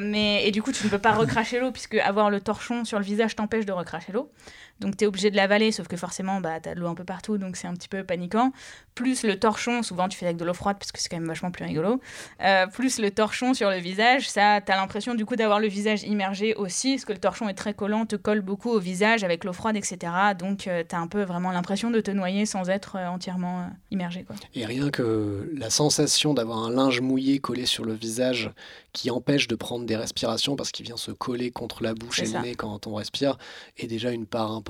[0.00, 2.98] Mais, et du coup, tu ne peux pas recracher l'eau, puisque avoir le torchon sur
[2.98, 4.32] le visage t'empêche de recracher l'eau.
[4.80, 6.94] Donc, tu es obligé de l'avaler, sauf que forcément, bah, tu as de l'eau un
[6.94, 8.52] peu partout, donc c'est un petit peu paniquant.
[8.94, 11.26] Plus le torchon, souvent tu fais avec de l'eau froide, parce que c'est quand même
[11.26, 12.00] vachement plus rigolo.
[12.42, 15.68] Euh, plus le torchon sur le visage, ça, tu as l'impression du coup d'avoir le
[15.68, 19.24] visage immergé aussi, parce que le torchon est très collant, te colle beaucoup au visage
[19.24, 20.12] avec l'eau froide, etc.
[20.38, 23.66] Donc, tu as un peu vraiment l'impression de te noyer sans être euh, entièrement euh,
[23.90, 24.24] immergé.
[24.24, 24.36] Quoi.
[24.54, 28.50] Et rien que la sensation d'avoir un linge mouillé collé sur le visage
[28.92, 32.26] qui empêche de prendre des respirations parce qu'il vient se coller contre la bouche et
[32.26, 33.36] le nez quand on respire
[33.76, 34.63] est déjà une part importante,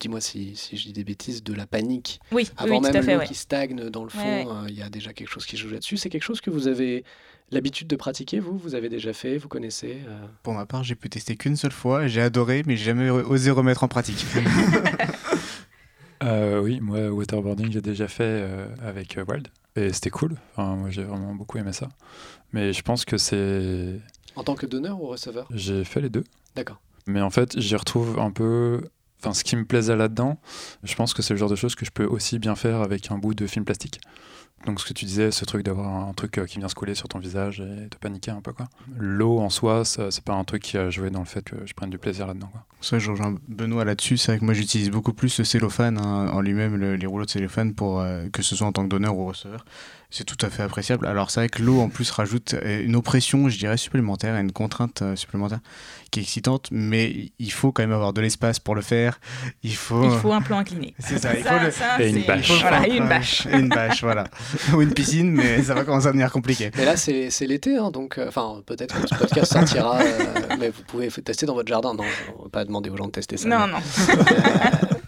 [0.00, 2.20] dis-moi si, si je dis des bêtises, de la panique.
[2.32, 3.14] Oui, Avant oui, même tout à fait.
[3.14, 3.26] l'eau ouais.
[3.26, 5.70] qui stagne dans le fond, Ouais, euh, il y a déjà quelque chose qui joue
[5.70, 5.96] là-dessus.
[5.96, 7.04] C'est quelque chose que vous avez
[7.50, 8.58] l'habitude de pratiquer, vous?
[8.58, 10.26] Vous avez déjà fait Vous connaissez euh?
[10.42, 13.50] Pour ma part, j'ai pu tester qu'une seule fois, j'ai adoré, mais j'ai jamais osé
[13.50, 14.24] remettre en pratique.
[16.22, 19.48] Euh, oui, moi, waterboarding, j'ai déjà fait euh, avec euh, Wild.
[19.76, 20.34] Et c'était cool.
[20.52, 21.88] Enfin, moi, j'ai vraiment beaucoup aimé ça.
[22.52, 24.00] Mais je pense que c'est.
[24.34, 25.46] En tant que donneur ou receveur?
[25.54, 26.24] J'ai fait les deux.
[26.56, 26.80] D'accord.
[27.06, 28.82] Mais en fait, j'y retrouve un peu.
[29.20, 30.38] Enfin, ce qui me plaisait là-dedans,
[30.84, 33.10] je pense que c'est le genre de choses que je peux aussi bien faire avec
[33.10, 34.00] un bout de film plastique.
[34.66, 36.96] Donc, ce que tu disais, ce truc d'avoir un truc euh, qui vient se coller
[36.96, 38.66] sur ton visage et de paniquer un peu, quoi.
[38.96, 41.54] L'eau en soi, ça, c'est pas un truc qui a joué dans le fait que
[41.64, 42.64] je prenne du plaisir là-dedans, quoi.
[42.90, 44.16] Que je rejoins Benoît là-dessus.
[44.16, 47.24] C'est vrai que moi, j'utilise beaucoup plus le cellophane hein, en lui-même, le- les rouleaux
[47.24, 49.64] de cellophane, pour euh, que ce soit en tant que donneur ou receveur.
[50.10, 51.06] C'est tout à fait appréciable.
[51.06, 54.40] Alors, c'est vrai que l'eau, en plus, rajoute euh, une oppression, je dirais, supplémentaire, et
[54.40, 55.58] une contrainte euh, supplémentaire
[56.10, 59.20] qui est excitante, mais il faut quand même avoir de l'espace pour le faire.
[59.62, 60.02] Il faut.
[60.04, 60.94] Il faut un plan incliné.
[60.98, 61.70] C'est ça, il faut Ça, le.
[61.70, 62.50] ça, Et une bâche.
[62.62, 63.46] Voilà, et une bâche.
[63.52, 64.24] et une bâche, voilà.
[64.74, 66.70] Ou une piscine, mais ça va commencer à devenir compliqué.
[66.78, 70.24] Mais là, c'est c'est l'été, hein, donc euh, enfin peut-être que ce podcast sortira, euh,
[70.58, 71.92] mais vous pouvez tester dans votre jardin.
[71.92, 72.04] Non,
[72.38, 73.46] on va pas demander aux gens de tester ça.
[73.46, 73.78] Non, mais- non.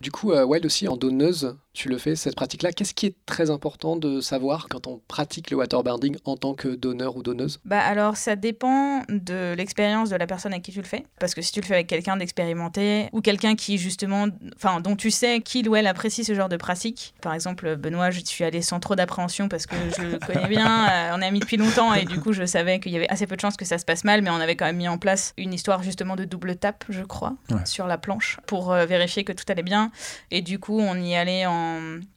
[0.00, 2.72] Du coup, euh, Wild aussi, en donneuse, tu le fais, cette pratique-là.
[2.72, 6.68] Qu'est-ce qui est très important de savoir quand on pratique le waterboarding en tant que
[6.68, 7.58] donneur ou donneuse?
[7.64, 11.04] Bah alors ça dépend de l'expérience de la personne avec qui tu le fais.
[11.20, 14.96] Parce que si tu le fais avec quelqu'un d'expérimenté ou quelqu'un qui justement, enfin dont
[14.96, 17.14] tu sais qu'il ou elle apprécie ce genre de pratique.
[17.20, 20.88] Par exemple Benoît, je suis allée sans trop d'appréhension parce que je le connais bien,
[20.90, 23.26] euh, on est amis depuis longtemps et du coup je savais qu'il y avait assez
[23.26, 24.98] peu de chances que ça se passe mal, mais on avait quand même mis en
[24.98, 27.64] place une histoire justement de double tape, je crois, Ouais.
[27.66, 29.90] sur la planche pour euh, vérifier que tout allait bien.
[30.30, 31.63] Et du coup on y allait en,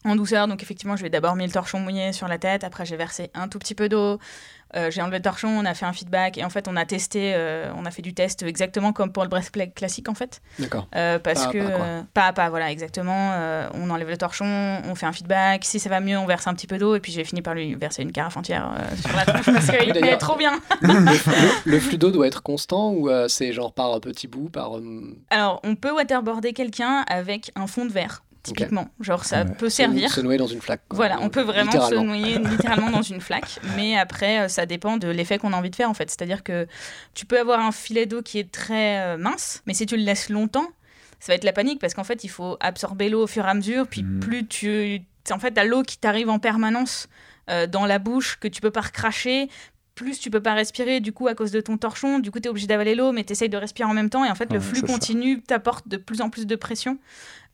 [0.05, 0.47] en douceur.
[0.47, 3.29] Donc effectivement je vais d'abord mis le torchon mouillé sur la tête, après j'ai versé
[3.33, 4.19] un tout petit peu d'eau.
[4.75, 6.83] euh, j'ai enlevé le torchon, on a fait un feedback et en fait on a
[6.85, 10.41] testé, euh, on a fait du test exactement comme pour le breastplate classique en fait.
[10.59, 10.87] D'accord.
[10.95, 13.31] Euh, parce Pas que pas, pas à pas, voilà, exactement.
[13.73, 15.63] On enlève le torchon, on fait un feedback.
[15.63, 17.53] Si ça va mieux, on verse un petit peu d'eau et puis j'ai fini par
[17.53, 18.69] lui verser une carafe entière
[19.01, 20.59] sur la tronche parce qu'il est trop bien.
[20.81, 24.71] le, le flux d'eau doit être constant ou c'est genre par petit bout, par.
[25.29, 28.87] Alors on peut waterboarder quelqu'un avec un fond de verre, typiquement.
[28.99, 29.51] Genre ça Ouais.
[29.57, 30.11] peut se- servir.
[30.11, 30.81] Se noyer dans une flaque.
[30.89, 30.95] quoi.
[30.97, 34.97] Voilà, on peut vraiment se noyer littéralement dans une flaque, mais après, euh, ça dépend
[34.97, 36.09] de l'effet qu'on a envie de faire en fait.
[36.09, 36.67] C'est-à-dire que
[37.13, 40.03] tu peux avoir un filet d'eau qui est très euh, mince, mais si tu le
[40.03, 40.67] laisses longtemps,
[41.19, 43.49] ça va être la panique parce qu'en fait, il faut absorber l'eau au fur et
[43.49, 44.19] à mesure, puis Mm.
[44.19, 45.01] plus tu.
[45.31, 47.07] En fait, t'as l'eau qui t'arrive en permanence
[47.49, 49.49] euh, dans la bouche que tu peux pas recracher.
[49.95, 52.45] Plus tu peux pas respirer, du coup, à cause de ton torchon, du coup, tu
[52.45, 54.23] es obligé d'avaler l'eau, mais tu essayes de respirer en même temps.
[54.23, 56.99] Et en fait, le flux continu t'apporte de plus en plus de pression.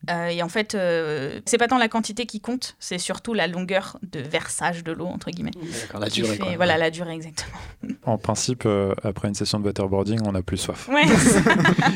[0.10, 3.48] Euh, et en fait, euh, c'est pas tant la quantité qui compte, c'est surtout la
[3.48, 5.52] longueur de versage de l'eau, entre guillemets.
[5.82, 6.36] D'accord, la qui durée.
[6.36, 6.56] fait- quoi.
[6.58, 7.54] Voilà, la durée, exactement.
[8.06, 10.90] En principe, euh, après une session de waterboarding, on n'a plus soif.
[10.90, 11.04] Ouais.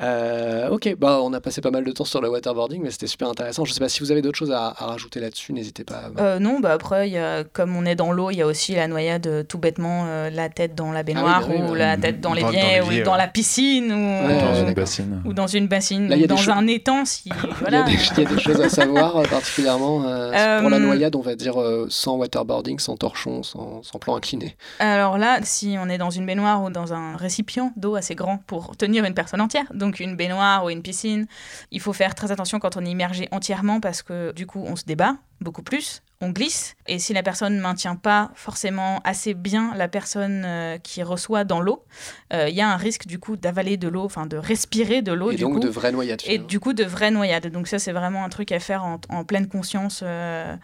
[0.00, 3.06] Euh, ok, bah, on a passé pas mal de temps sur le waterboarding, mais c'était
[3.06, 3.64] super intéressant.
[3.64, 6.10] Je sais pas si vous avez d'autres choses à, à rajouter là-dessus, n'hésitez pas.
[6.16, 8.46] à- Euh, non, bah après, y a, comme on est dans l'eau, il y a
[8.46, 11.78] aussi la noyade, tout bêtement, euh, la tête dans la baignoire, bah oui, ou ouais.
[11.78, 15.22] la tête dans l'évier, l'évier, ou dans la piscine, ou, Ouais, dans une bassine.
[15.24, 17.28] ou dans une bassine, Là, il y a ou dans un étang, si...
[17.66, 20.70] Il, y a des, il y a des choses à savoir euh, particulièrement euh, pour
[20.70, 24.56] la Euh, noyade, on va dire euh, sans waterboarding, sans torchon, sans, sans plan incliné.
[24.78, 28.38] Alors là, si on est dans une baignoire ou dans un récipient d'eau assez grand
[28.46, 31.26] pour tenir une personne entière, donc une baignoire ou une piscine,
[31.70, 34.76] il faut faire très attention quand on est immergé entièrement parce que du coup on
[34.76, 39.34] se débat beaucoup plus, on glisse, et si la personne ne maintient pas forcément assez
[39.34, 41.84] bien la personne euh, qui reçoit dans l'eau,
[42.32, 45.12] euh, il y a un risque du coup d'avaler de l'eau, enfin de respirer de
[45.12, 45.60] l'eau Et du donc coup.
[45.60, 46.22] de vraies noyades.
[46.26, 47.48] Et du coup, de vraies noyades.
[47.48, 50.54] Donc ça, c'est vraiment un truc à faire en, en pleine conscience euh,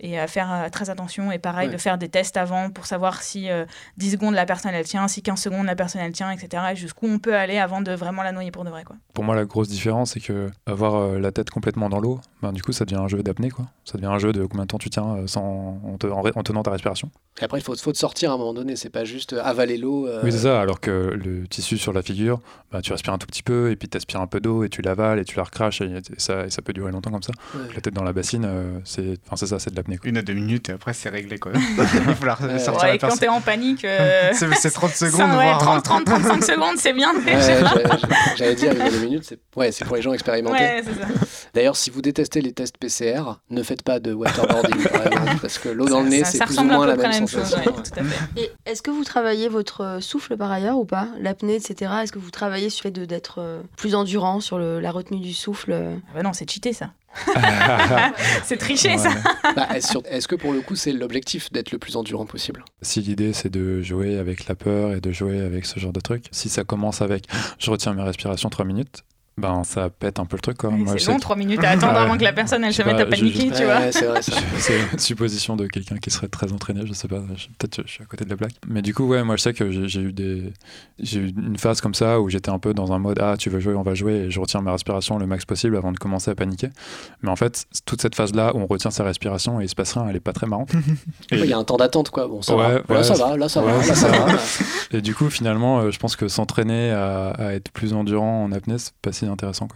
[0.00, 1.30] et à faire euh, très attention.
[1.32, 1.72] Et pareil, Ouais.
[1.74, 3.64] de faire des tests avant pour savoir si euh,
[3.96, 6.62] 10 secondes la personne elle tient, si 15 secondes la personne elle tient, etc.
[6.72, 8.84] Et jusqu'où on peut aller avant de vraiment la noyer pour de vrai.
[8.84, 8.96] Quoi.
[9.14, 12.52] Pour moi, la grosse différence, c'est que avoir euh, la tête complètement dans l'eau, ben,
[12.52, 13.66] du coup, ça devient un jeu d'apnée, quoi.
[13.84, 16.20] Ça devient un jeu de combien de temps tu tiens euh, sans, en, te- en
[16.22, 17.10] ré- en tenant ta respiration.
[17.40, 19.78] Et après, il faut, faut te sortir à un moment donné, c'est pas juste avaler
[19.78, 20.06] l'eau.
[20.06, 20.60] euh, Oui, c'est ça.
[20.60, 22.40] Alors que le tissu sur la figure,
[22.70, 24.68] bah, tu respires un tout petit peu, et puis tu aspires un peu d'eau, et
[24.68, 27.22] tu l'avales, et tu la recraches, et, et ça, et ça peut durer longtemps comme
[27.22, 27.32] ça.
[27.54, 27.60] ouais.
[27.74, 29.87] La tête dans la bassine, euh, c'est enfin, c'est ça, c'est de l'apnée.
[29.96, 30.10] Quoi.
[30.10, 31.52] Une à deux minutes et après c'est réglé quoi.
[31.70, 32.58] Il va falloir Ouais.
[32.58, 33.20] sortir Ouais, la et quand personne.
[33.20, 36.76] t'es en panique, euh, C'est c'est 30 ça, secondes, ouais, voire 30, 30, 35 secondes,
[36.78, 37.40] c'est bien déjà.
[37.40, 37.84] j'allais-
[38.36, 40.82] J'allais dire, une à deux minutes, c'est ouais, c'est pour les gens expérimentés.
[41.54, 44.86] D'ailleurs, si vous détestez les tests PCR, ne faites pas de waterboarding,
[45.40, 46.96] parce que l'eau dans le nez, c'est ça plus ou ressemble un moins peu la
[46.96, 47.56] même, la même chose.
[48.36, 51.08] Et est-ce que vous travaillez votre euh, souffle par ailleurs ou pas?
[51.20, 51.90] L'apnée, etc.
[52.02, 54.90] Est-ce que vous travaillez sur le fait de- d'être euh, plus endurant sur le- la
[54.90, 55.72] retenue du souffle?
[55.72, 56.90] Euh Ah bah non, c'est cheaté ça.
[58.44, 59.10] c'est triché ça.
[59.54, 62.64] Bah, est-ce sur- est-ce que pour le coup, c'est l'objectif d'être le plus endurant possible?
[62.82, 66.00] Si l'idée c'est de jouer avec la peur et de jouer avec ce genre de
[66.00, 67.24] truc, si ça commence avec
[67.58, 69.02] je retiens mes respirations 3 minutes,
[69.38, 70.70] ben ça pète un peu le truc quoi.
[70.98, 73.06] C'est long, que- 3 minutes à attendre avant que la personne elle se mette à
[73.06, 73.78] paniquer, tu vois.
[73.78, 74.32] Ouais, c'est vrai ça.
[74.58, 77.92] C'est une supposition de quelqu'un qui serait très entraîné, je sais pas, je- peut-être je
[77.92, 78.52] suis à côté de la blague.
[78.66, 80.52] Mais du coup, ouais, moi je sais que j'ai j'ai eu des
[80.98, 83.48] j'ai eu une phase comme ça où j'étais un peu dans un mode ah, tu
[83.50, 85.98] veux jouer, on va jouer et je retiens ma respiration le max possible avant de
[85.98, 86.68] commencer à paniquer.
[87.22, 89.74] Mais en fait, toute cette phase là où on retient sa respiration et il se
[89.74, 90.70] passe rien, elle est pas très marrante.
[91.32, 92.26] Il y a un temps d'attente, quoi.
[92.26, 92.94] Bon, ça Ouais, va.
[92.94, 93.36] Là, ça va.
[93.36, 93.86] Là, ça ouais, va.
[93.86, 94.26] Là, ça va.
[94.92, 98.52] Et du coup, finalement, euh, je pense que s'entraîner à, à être plus endurant en
[98.52, 99.68] apnée, c'est pas si intéressant.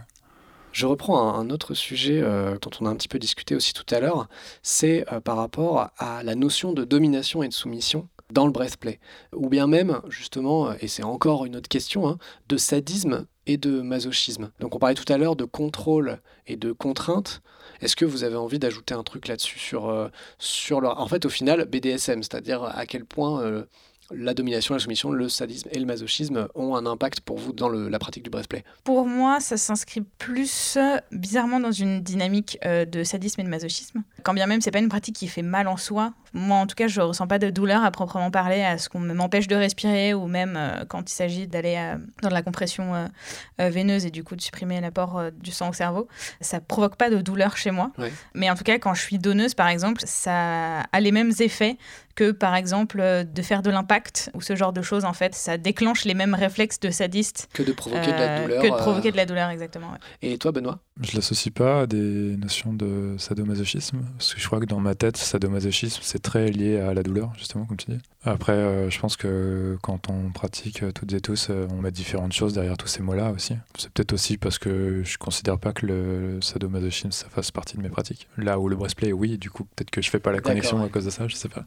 [0.73, 3.85] Je reprends un, autre sujet euh, dont on a un petit peu discuté aussi tout
[3.93, 4.27] à l'heure,
[4.63, 8.99] c'est euh, par rapport à la notion de domination et de soumission dans le breastplay,
[9.35, 12.17] ou bien même, justement, euh, et c'est encore une autre question, hein,
[12.49, 14.51] de sadisme et de masochisme.
[14.59, 17.43] Donc on parlait tout à l'heure de contrôle et de contrainte.
[17.81, 20.99] Est-ce que vous avez envie d'ajouter un truc là-dessus sur, sur leur...
[20.99, 23.65] En fait, au final, BDSM, c'est-à-dire à quel point
[24.11, 27.69] la domination, la soumission, le sadisme et le masochisme ont un impact pour vous dans
[27.69, 28.63] la pratique du breastplay?
[28.83, 30.77] Pour moi, ça s'inscrit plus
[31.11, 34.03] bizarrement dans une dynamique euh, de sadisme et de masochisme.
[34.23, 36.13] Quand bien même, c'est pas une pratique qui fait mal en soi.
[36.33, 38.99] Moi, en tout cas, je ressens pas de douleur à proprement parler à ce qu'on
[38.99, 42.95] m'empêche de respirer ou même euh, quand il s'agit d'aller euh, dans de la compression
[42.95, 46.07] euh, veineuse et du coup de supprimer l'apport du sang au cerveau.
[46.41, 47.91] Ça provoque pas de douleur chez moi.
[48.33, 51.77] Mais en tout cas, quand je suis donneuse, par exemple, ça a les mêmes effets
[52.15, 55.57] que par exemple de faire de l'impact ou ce genre de choses en fait ça
[55.57, 59.11] déclenche les mêmes réflexes de sadiste que de provoquer de la douleur que de provoquer
[59.11, 59.97] de la douleur exactement ouais.
[60.21, 60.79] Et toi, Benoît?
[61.01, 64.93] Je l'associe pas à des notions de sadomasochisme, parce que je crois que dans ma
[64.93, 67.99] tête, sadomasochisme, c'est très lié à la douleur, justement, comme tu dis.
[68.23, 71.91] Après, euh, je pense que quand on pratique euh, toutes et tous, euh, on met
[71.91, 73.55] différentes choses derrière tous ces mots-là aussi.
[73.77, 77.81] C'est peut-être aussi parce que je considère pas que le sadomasochisme, ça fasse partie de
[77.81, 78.27] mes pratiques.
[78.37, 80.85] Là où le breastplay, oui, du coup, peut-être que je fais pas la connexion ouais.
[80.85, 81.65] à cause de ça, je sais pas.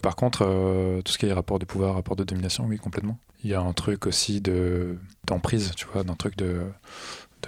[0.00, 3.18] Par contre, euh, tout ce qui est rapport de pouvoir, rapport de domination, oui, complètement.
[3.42, 4.96] Il y a un truc aussi de
[5.26, 6.62] d'emprise, tu vois, d'un truc de,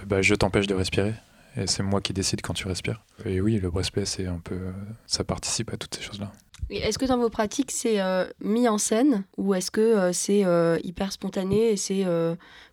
[0.01, 1.15] de bah, je t'empêche de respirer.
[1.59, 3.03] Et c'est moi qui décide quand tu respires.
[3.25, 4.59] Et oui, le breastplay, c'est un peu.
[5.07, 6.31] Ça participe à toutes ces choses-là.
[6.69, 10.45] Est-ce que dans vos pratiques, c'est euh, mis en scène ou est-ce que euh, c'est
[10.45, 12.05] euh, hyper spontané et c'est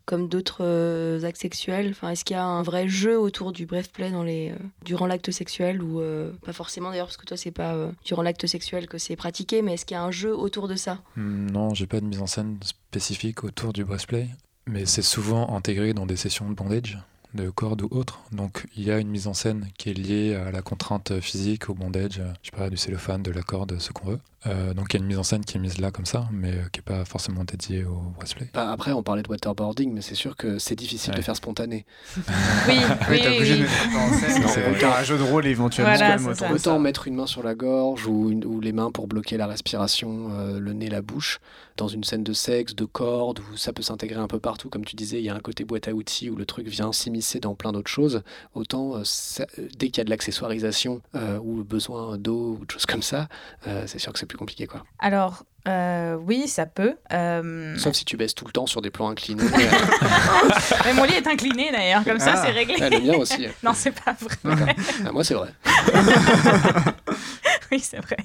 [0.05, 1.89] comme d'autres actes sexuels?
[1.91, 4.51] Enfin, Est-ce qu'il y a un vrai jeu autour du breastplay dans les,
[4.83, 6.01] durant l'acte sexuel ou
[6.43, 9.75] pas forcément d'ailleurs parce que toi c'est pas durant l'acte sexuel que c'est pratiqué mais
[9.75, 10.99] est-ce qu'il y a un jeu autour de ça?
[11.15, 14.27] Hmm, Non, j'ai pas de mise en scène spécifique autour du breastplay,
[14.67, 16.97] mais c'est souvent intégré dans des sessions de bondage,
[17.33, 18.19] de corde ou autre.
[18.31, 21.69] Donc il y a une mise en scène qui est liée à la contrainte physique,
[21.69, 24.19] au bondage, euh, je sais pas, du cellophane, de la corde, ce qu'on veut.
[24.45, 26.27] Euh, donc il y a une mise en scène qui est mise là comme ça,
[26.31, 28.49] mais euh, qui est pas forcément dédiée au breastplay.
[28.53, 31.17] Bah, après, on parlait de waterboarding, mais c'est sûr que c'est difficile Ouais.
[31.19, 31.85] de faire spontané.
[32.67, 32.75] Oui, Oui,
[33.09, 33.59] oui, t'es obligé oui.
[33.59, 34.41] de mettre en scène.
[34.41, 35.93] Non, C'est un jeu de rôle éventuellement.
[35.95, 36.47] Voilà, quand même, ça.
[36.47, 36.53] ça.
[36.53, 39.47] Autant mettre une main sur la gorge ou, une- ou les mains pour bloquer la
[39.47, 41.39] respiration, euh, le nez, la bouche,
[41.77, 44.69] dans une scène de sexe, de corde, où ça peut s'intégrer un peu partout.
[44.69, 46.91] Comme tu disais, il y a un côté boîte à outils où le truc vient
[46.91, 48.21] s'immiscer dans plein d'autres choses.
[48.53, 52.65] Autant, euh, ça- euh, dès qu'il y a de l'accessoirisation euh, ou besoin d'eau ou
[52.65, 53.27] de choses comme ça,
[53.85, 54.67] c'est sûr que c'est plus compliqué.
[54.67, 54.83] quoi.
[54.99, 56.95] Alors, euh, oui, ça peut.
[57.13, 59.43] Euh, Sauf si tu baisses tout le temps sur des plans inclinés.
[60.85, 62.41] Mais mon lit est incliné d'ailleurs, comme ça Ah.
[62.45, 62.75] c'est réglé.
[62.81, 63.47] Ah, le mien aussi.
[63.63, 64.75] Non, c'est pas vrai.
[65.05, 65.49] Ah, moi, c'est vrai.
[67.71, 68.17] oui, c'est vrai.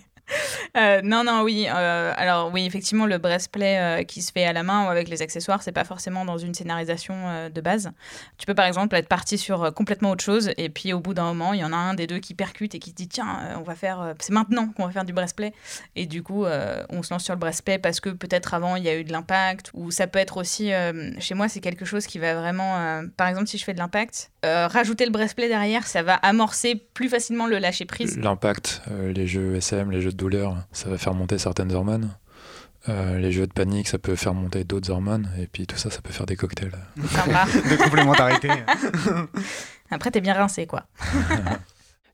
[0.76, 1.66] Euh, non, non, oui.
[1.68, 5.09] euh, alors, oui, effectivement, le breastplay euh, qui se fait à la main ou avec
[5.09, 7.91] les accessoires, c'est pas forcément dans une scénarisation de base.
[8.37, 11.24] Tu peux, par exemple, être parti sur complètement autre chose, et puis au bout d'un
[11.24, 13.57] moment, il y en a un des deux qui percute et qui se dit Tiens,
[13.57, 14.14] on va faire.
[14.20, 15.53] c'est maintenant qu'on va faire du breastplay.
[15.97, 18.89] Et du coup, on se lance sur le breastplay parce que peut-être avant, il y
[18.89, 20.70] a eu de l'impact, ou ça peut être aussi.
[21.18, 23.03] chez moi, c'est quelque chose qui va vraiment.
[23.16, 26.76] par exemple, si je fais de l'impact, euh, rajouter le breastplay derrière, ça va amorcer
[26.95, 28.18] plus facilement le lâcher prise.
[28.18, 32.14] L'impact, euh, les jeux SM, les jeux de douleur, ça va faire monter certaines hormones.
[32.89, 35.28] Euh, les jeux de panique, ça peut faire monter d'autres hormones.
[35.39, 36.72] Et puis tout ça, ça peut faire des cocktails.
[37.11, 37.45] Sympa.
[37.70, 38.51] De complémentarité.
[39.91, 40.84] Après, t'es bien rincé, quoi.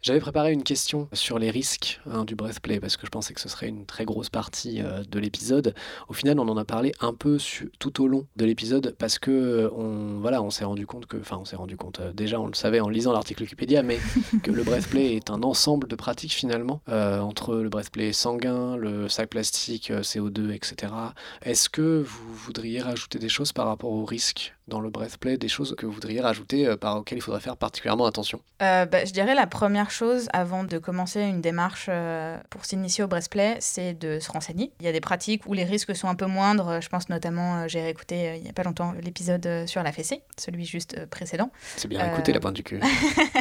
[0.05, 3.40] J'avais préparé une question sur les risques hein, du breastplay parce que je pensais que
[3.40, 5.74] ce serait une très grosse partie euh, de l'épisode.
[6.09, 9.18] Au final, on en a parlé un peu su- tout au long de l'épisode parce
[9.18, 12.00] que euh, on voilà, on s'est rendu compte que, enfin, on s'est rendu compte.
[12.00, 13.98] euh, déjà, on le savait en lisant l'article Wikipédia, mais
[14.42, 19.30] que le breastplay est un ensemble de pratiques finalement entre le breastplay sanguin, le sac
[19.30, 20.92] plastique, euh, CO2, etc.
[21.40, 24.53] Est-ce que vous voudriez rajouter des choses par rapport aux risques?
[24.69, 27.57] Dans le breastplay, des choses que vous voudriez rajouter euh, par auxquelles il faudrait faire
[27.57, 28.41] particulièrement attention?
[28.62, 33.05] Euh, bah, je dirais la première chose avant de commencer une démarche euh, pour s'initier
[33.05, 34.73] au breastplay, c'est de se renseigner.
[34.81, 36.81] Il y a des pratiques où les risques sont un peu moindres.
[36.81, 40.65] Je pense notamment, j'ai réécouté il n'y a pas longtemps l'épisode sur la fessée, celui
[40.65, 41.51] juste précédent.
[41.77, 42.81] C'est bien écouté la pointe du cul.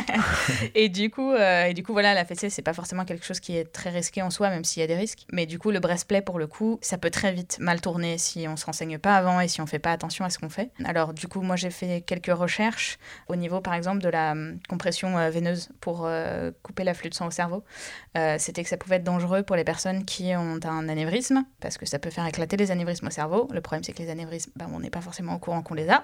[0.75, 3.55] et du coup, et du coup, voilà, la fessée, c'est pas forcément quelque chose qui
[3.55, 5.25] est très risqué en soi, même s'il y a des risques.
[5.31, 8.47] Mais du coup, le breastplay, pour le coup, ça peut très vite mal tourner si
[8.47, 10.71] on se renseigne pas avant et si on fait pas attention à ce qu'on fait.
[10.83, 12.97] Alors, du coup, moi, j'ai fait quelques recherches
[13.27, 17.15] au niveau, par exemple, de la hum, compression euh, veineuse pour euh, couper l'afflux de
[17.15, 17.63] sang au cerveau.
[18.17, 21.77] Euh, C'était que ça pouvait être dangereux pour les personnes qui ont un anévrisme, parce
[21.77, 23.47] que ça peut faire éclater les anévrismes au cerveau.
[23.51, 25.89] Le problème, c'est que les anévrismes, ben, on n'est pas forcément au courant qu'on les
[25.89, 26.03] a.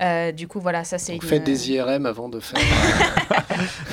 [0.00, 2.60] Euh, du coup, voilà, ça, c'est une- faites des IRM avant de faire.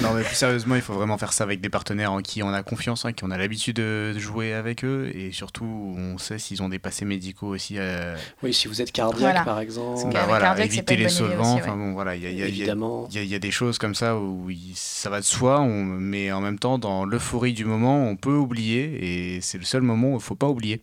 [0.01, 2.53] Non, mais plus sérieusement, il faut vraiment faire ça avec des partenaires en qui on
[2.53, 5.65] a confiance, hein, qui on a l'habitude de jouer avec eux, et surtout,
[5.97, 7.75] on sait s'ils ont des passés médicaux aussi.
[7.79, 9.43] euh, oui, si vous êêtes cardiaque Voilà.
[9.43, 10.13] par exemple.
[10.13, 11.59] Bah voilà, cardiaque, éviter les solvants.
[11.65, 13.07] bon, voilà, il y a, il y a- il y a- Évidemment.
[13.09, 15.25] il y, a- il y a des choses comme ça où il- ça va de
[15.25, 19.57] soi, on- mais en même temps, dans l'euphorie du moment, on peut oublier, et c'est
[19.57, 20.81] le seul moment où il ne faut pas oublier.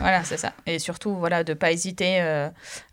[0.00, 0.52] Voilà, c'est ça.
[0.66, 2.48] Et surtout, voilà, de pas hésiter euh,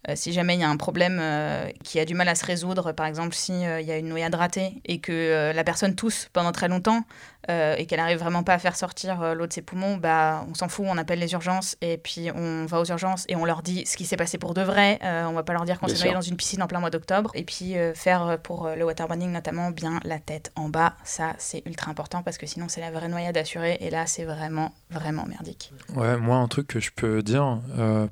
[0.10, 2.46] euh, si jamais il y a un problème euh, qui a du mal à se
[2.46, 5.96] résoudre, par exemple si euh, y a une noyade ratée et que euh, la personne
[5.96, 7.04] tousse pendant très longtemps
[7.50, 10.46] euh, et qu'elle arrive vraiment pas à faire sortir euh, l'eau de ses poumons, bah
[10.50, 13.46] on s'en fout, on appelle les urgences et puis on va aux urgences et on
[13.46, 15.00] leur dit ce qui s'est passé pour de vrai.
[15.04, 16.90] Euh, on va pas leur dire qu'on s'est noyé dans une piscine en plein mois
[16.90, 21.64] d'octobre et puis faire pour le waterboarding notamment bien la tête en bas, ça c'est
[21.66, 25.26] ultra important parce que sinon c'est la vraie noyade assurée et là c'est vraiment vraiment
[25.26, 25.72] merdique.
[25.96, 27.60] Ouais, moi, un truc que je peux dire,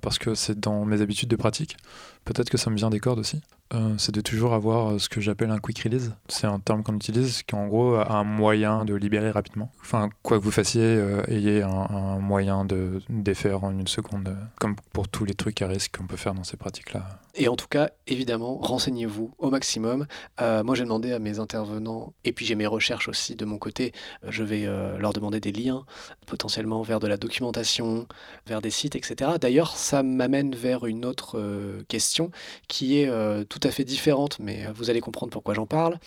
[0.01, 1.77] parce que c'est dans mes habitudes de pratique,
[2.25, 3.41] peut-être que ça me vient des cordes aussi,
[3.73, 6.13] euh, c'est de toujours avoir euh, ce que j'appelle un quick release.
[6.29, 9.71] C'est un terme qu'on utilise qui, en gros, a un moyen de libérer rapidement.
[9.81, 14.75] Enfin, quoi que vous fassiez, euh, ayez un, moyen de défaire en une seconde, comme
[14.93, 17.19] pour tous les trucs à risque qu'on peut faire dans ces pratiques-là.
[17.39, 20.07] Et en tout cas, évidemment, renseignez-vous au maximum.
[20.41, 23.59] Euh, moi, j'ai demandé à mes intervenants, et puis j'ai mes recherches aussi de mon
[23.59, 23.91] côté,
[24.27, 25.85] je vais euh, leur demander des liens,
[26.25, 28.07] potentiellement vers de la documentation,
[28.47, 29.33] vers des sites, etc.
[29.39, 32.31] D'ailleurs, ça m'amène vers une autre euh, question
[32.67, 33.07] qui est
[33.49, 35.99] tout à fait différente, mais vous allez comprendre pourquoi j'en parle,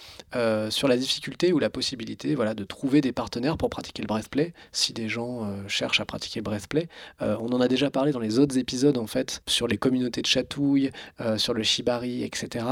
[0.70, 4.53] sur la difficulté ou la possibilité voilà, de trouver des partenaires pour pratiquer le breastplay,
[4.72, 6.89] si des gens cherchent à pratiquer le breastplay.
[7.20, 10.26] on en a déjà parlé dans les autres épisodes, en fait, sur les communautés de
[10.26, 10.91] chatouilles,
[11.21, 12.64] euh, sur le shibari, etc.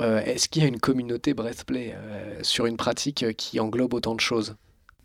[0.00, 4.14] Euh, est-ce qu'il y a une communauté breastplay euh, sur une pratique qui englobe autant
[4.14, 4.56] de choses?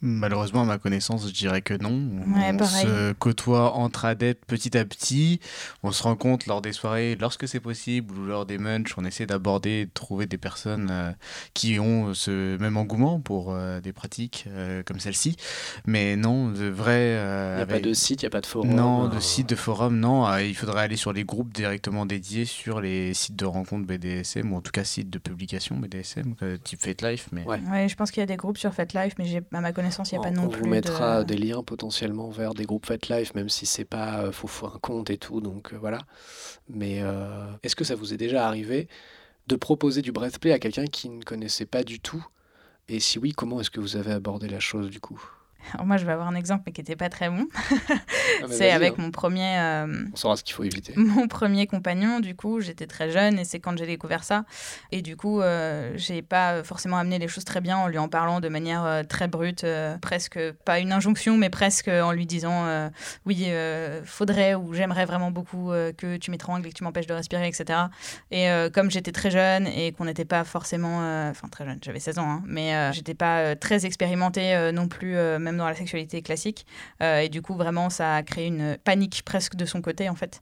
[0.05, 1.97] Malheureusement, à ma connaissance, je dirais que non.
[2.27, 5.39] on se côtoie entre adeptes petit à petit.
[5.81, 8.93] On se rencontre lors des soirées lorsque c'est possible ou lors des munchs.
[8.97, 11.11] On essaie d'aborder, de trouver des personnes euh,
[11.53, 15.37] qui ont ce même engouement pour euh, des pratiques euh, comme celle-ci.
[15.85, 17.11] Mais non, de vrai.
[17.53, 18.75] il n'y a pas de site, il n'y a pas de forum.
[18.75, 20.27] Non, de site, de forum, non.
[20.37, 24.57] il faudrait aller sur les groupes directement dédiés sur les sites de rencontres BDSM ou
[24.57, 27.29] en tout cas sites de publication BDSM, type FateLife.
[27.31, 27.45] Mais...
[27.45, 27.87] Ouais.
[27.87, 30.65] je pense qu'il y a des groupes sur FateLife, mais à ma connaissance, on vous
[30.65, 34.79] mettra des liens potentiellement vers des groupes FetLife, même si c'est pas euh, faut, un
[34.79, 35.99] compte et tout, donc euh, voilà.
[36.69, 38.87] Mais euh, est-ce que ça vous est déjà arrivé
[39.47, 42.25] de proposer du breastplay à quelqu'un qui ne connaissait pas du tout?
[42.87, 45.21] Et si oui, comment est-ce que vous avez abordé la chose du coup?
[45.73, 47.47] Alors moi, je vais avoir un exemple, mais qui n'était pas très bon.
[48.41, 48.95] Ah, c'est avec hein.
[48.99, 49.59] mon premier.
[49.59, 50.93] Euh, On saura ce qu'il faut éviter.
[50.97, 54.45] Mon premier compagnon, du coup, j'étais très jeune et c'est quand j'ai découvert ça.
[54.91, 58.09] Et du coup, euh, j'ai pas forcément amené les choses très bien en lui en
[58.09, 62.25] parlant de manière euh, très brute, euh, presque pas une injonction, mais presque en lui
[62.25, 62.89] disant
[63.25, 63.47] oui,
[64.05, 67.79] faudrait ou j'aimerais vraiment beaucoup que tu m'étrangles et que tu m'empêches de respirer, etc.
[68.31, 70.99] Et comme j'étais très jeune et qu'on n'était pas forcément.
[71.29, 75.52] Enfin, très jeune, j'avais 16 ans, hein, mais j'étais pas très expérimentée non plus, même
[75.57, 76.65] dans la sexualité classique.
[77.01, 80.15] Euh, et du coup, vraiment, ça a créé une panique presque de son côté, en
[80.15, 80.41] fait.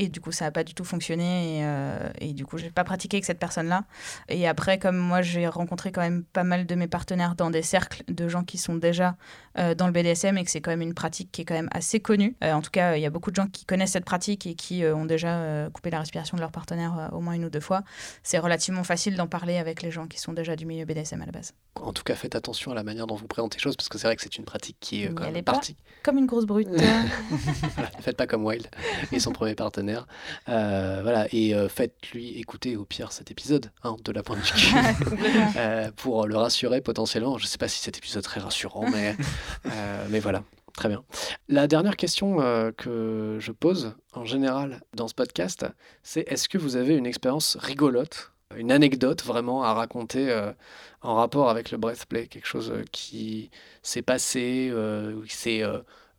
[0.00, 1.58] Et du coup, ça n'a pas du tout fonctionné.
[1.58, 3.84] Et, euh, et du coup, je n'ai pas pratiqué avec cette personne-là.
[4.30, 7.60] Et après, comme moi, j'ai rencontré quand même pas mal de mes partenaires dans des
[7.60, 9.16] cercles de gens qui sont déjà
[9.58, 11.68] euh, dans le BDSM et que c'est quand même une pratique qui est quand même
[11.70, 12.34] assez connue.
[12.42, 14.54] Euh, en tout cas, il y a beaucoup de gens qui connaissent cette pratique et
[14.54, 17.82] qui ont déjà coupé la respiration de leur partenaire au moins une ou deux fois.
[18.22, 21.26] C'est relativement facile d'en parler avec les gens qui sont déjà du milieu BDSM à
[21.26, 21.52] la base.
[21.74, 23.98] En tout cas, faites attention à la manière dont vous présentez les choses parce que
[23.98, 25.76] c'est vrai que c'est une pratique qui est quand même partie.
[26.02, 26.68] Comme une grosse brute.
[28.00, 28.66] Faites pas comme Wild
[29.12, 29.89] et son premier partenaire.
[30.48, 34.52] Euh, voilà, et euh, faites-lui écouter au pire cet épisode hein, de la pointe du
[34.52, 34.74] cul
[35.56, 37.38] euh, pour le rassurer potentiellement.
[37.38, 39.16] Je ne sais pas si cet épisode serait rassurant, mais,
[40.08, 40.42] mais voilà.
[40.72, 41.02] Très bien.
[41.48, 42.36] La dernière question
[42.76, 45.66] que je pose en général dans ce podcast,
[46.04, 50.32] c'est est-ce que vous avez une expérience rigolote, une anecdote vraiment à raconter
[51.02, 53.50] en rapport avec le breathplay, quelque chose qui
[53.82, 54.72] s'est passé,
[55.26, 55.64] qui s'est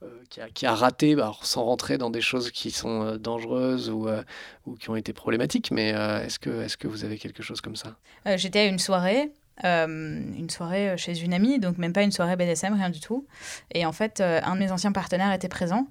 [0.04, 4.08] euh, qui, a, raté, bah, sans rentrer dans des choses qui sont euh, dangereuses ou,
[4.08, 4.24] euh,
[4.66, 7.96] ou, qui ont été problématiques, mais est-ce que, vous avez quelque chose comme ça?
[8.36, 9.32] J'étais à une soirée
[9.64, 13.28] une soirée chez une amie, donc même pas une soirée BDSM, rien du tout.
[13.76, 15.86] Et en fait, un de mes anciens partenaires était présent.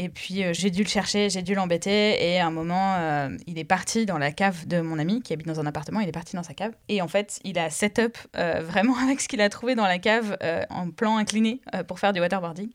[0.00, 2.24] Et puis j'ai dû le chercher, j'ai dû l'embêter.
[2.24, 5.48] Et à un moment, il est parti dans la cave de mon ami qui habite
[5.48, 5.98] dans un appartement.
[5.98, 6.72] Il est parti dans sa cave.
[6.88, 9.98] Et en fait, il a set up vraiment avec ce qu'il a trouvé dans la
[9.98, 10.38] cave
[10.70, 12.70] en plan incliné pour faire du waterboarding.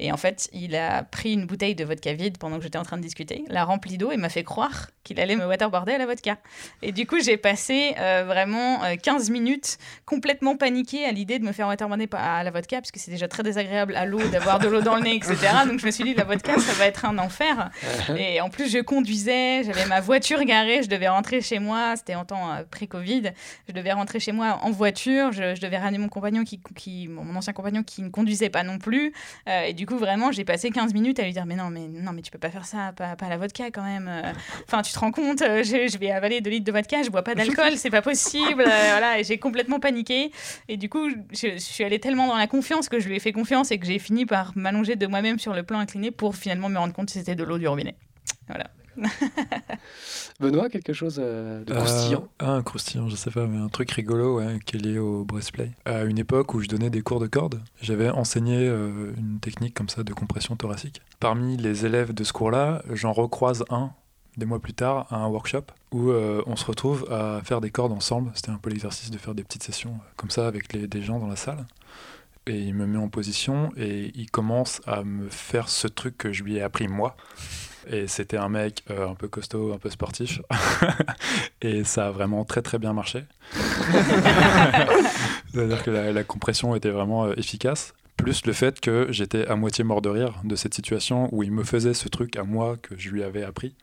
[0.00, 2.82] Et en fait, il a pris une bouteille de vodka vide pendant que j'étais en
[2.82, 5.98] train de discuter, l'a remplie d'eau et m'a fait croire qu'il allait me waterboarder à
[5.98, 6.38] la vodka.
[6.82, 7.94] Et du coup, j'ai passé
[8.26, 12.90] vraiment 15 minutes complètement paniquée à l'idée de me faire waterboarder à la vodka, parce
[12.90, 15.36] que c'est déjà très désagréable à l'eau d'avoir de l'eau dans le nez, etc.
[15.68, 17.70] Donc je me suis dit, la vodka, ça va être un enfer.
[18.16, 22.14] Et en plus, je conduisais, j'avais ma voiture garée, je devais rentrer chez moi, c'était
[22.14, 23.32] en temps euh, pré-Covid,
[23.68, 27.34] je devais rentrer chez moi en voiture, je, devais ramener mon compagnon, qui, qui, mon
[27.36, 29.12] ancien compagnon qui ne conduisait pas non plus.
[29.48, 31.86] Euh, et du coup, vraiment, j'ai passé 15 minutes à lui dire, mais non, mais,
[31.88, 34.08] non, mais tu peux pas faire ça, pas, pas la vodka quand même.
[34.08, 34.32] Euh.
[34.66, 37.22] Enfin, tu te rends compte, je, je, vais avaler 2 litres de vodka, je bois
[37.22, 38.64] pas d'alcool, c'est pas possible.
[38.64, 40.32] voilà, et j'ai complètement paniqué.
[40.68, 43.32] Et du coup, je, suis allée tellement dans la confiance que je lui ai fait
[43.32, 46.53] confiance et que j'ai fini par m'allonger de moi-même sur le plan incliné pour finalement
[46.60, 47.96] me rendre compte que c'était de l'eau du robinet.
[48.48, 48.70] Voilà.
[50.40, 52.28] Benoît, quelque chose euh, de croustillant?
[52.42, 55.70] euh, Un croustillant, je sais pas, mais un truc rigolo qui est lié au breastplay.
[55.84, 59.74] À une époque où je donnais des cours de corde, j'avais enseigné euh, une technique
[59.74, 61.02] comme ça de compression thoracique.
[61.20, 63.90] Parmi les élèves de ce cours-là, j'en recroise un
[64.36, 67.70] des mois plus tard à un workshop où euh, on se retrouve à faire des
[67.70, 68.32] cordes ensemble.
[68.34, 71.02] C'était un peu l'exercice de faire des petites sessions euh, comme ça avec les, des
[71.02, 71.64] gens dans la salle.
[72.46, 76.32] Et il me met en position et il commence à me faire ce truc que
[76.32, 77.16] je lui ai appris moi.
[77.90, 80.40] Et c'était un mec euh, un peu costaud, un peu sportif.
[81.62, 83.24] et ça a vraiment très très bien marché.
[85.52, 89.82] C'est-à-dire que la, la, compression était vraiment efficace plus le fait que j'étais à moitié
[89.84, 92.94] mort de rire de cette situation où il me faisait ce truc à moi que
[92.96, 93.74] je lui avais appris.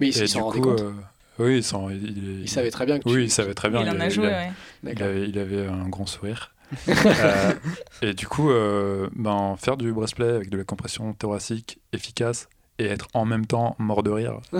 [0.00, 0.80] Mais il s'en rendait compte.
[0.80, 0.92] Euh,
[1.38, 3.14] Oui, il, s'en- il- Il il- savait très bien que tu...
[3.14, 3.82] Oui, il savait très bien.
[3.82, 4.52] Il en a joué, il a- ouais.
[4.84, 5.06] Il D'accord.
[5.08, 6.51] avait, il avait un grand sourire.
[6.88, 7.52] Euh,
[8.00, 12.48] et du coup, euh, ben, faire du breastplay avec de la compression thoracique efficace
[12.78, 14.40] et être en même temps mort de rire.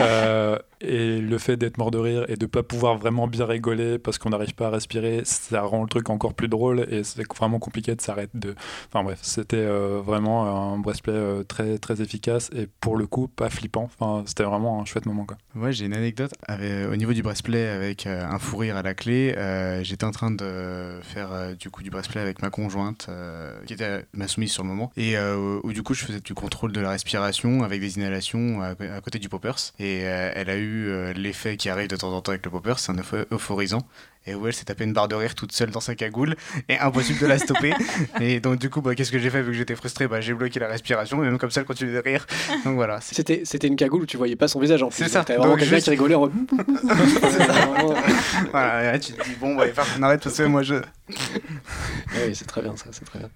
[0.00, 3.98] Euh, et le fait d'être mort de rire et de pas pouvoir vraiment bien rigoler
[3.98, 7.26] parce qu'on n'arrive pas à respirer, ça rend le truc encore plus drôle et c'est
[7.34, 8.54] vraiment compliqué de s'arrêter de.
[8.88, 13.28] Enfin bref, c'était euh, vraiment un breastplay euh, très très efficace et pour le coup
[13.28, 13.88] pas flippant.
[13.98, 15.38] Enfin, c'était vraiment un chouette moment quoi.
[15.54, 19.34] Ouais, j'ai une anecdote au niveau du breastplay avec un fou rire à la clé.
[19.82, 23.08] J'étais en train de faire du coup du breastplay avec ma conjointe
[23.66, 26.72] qui était ma soumise sur le moment et où du coup je faisais du contrôle
[26.72, 29.72] de la respiration avec des inhalations à, côté du poppers
[30.04, 32.78] euh, elle a eu euh, l'effet qui arrive de temps en temps avec le poppers,
[32.78, 33.86] c'est un eupho- euphorisant.
[34.26, 36.34] Et où elle s'est tapé une barre de rire toute seule dans sa cagoule
[36.68, 37.74] et impossible de la stopper.
[38.20, 40.08] et donc du coup, bah, qu'est-ce que j'ai fait vu que j'étais frustré?
[40.08, 42.26] Bah, J'ai bloqué la respiration et même comme ça elle continue de rire.
[42.64, 45.04] Donc voilà, C'était, c'était une cagoule où tu voyais pas son visage en plus.
[45.04, 45.24] C'est ça.
[45.24, 46.30] T'avais vraiment quelqu'un juste- qui rigolait en...
[48.50, 50.76] Voilà, et là, tu te dis, bon, bah, qu'on arrête parce que moi, je.
[51.06, 53.28] Oui, c'est très bien ça, c'est très bien.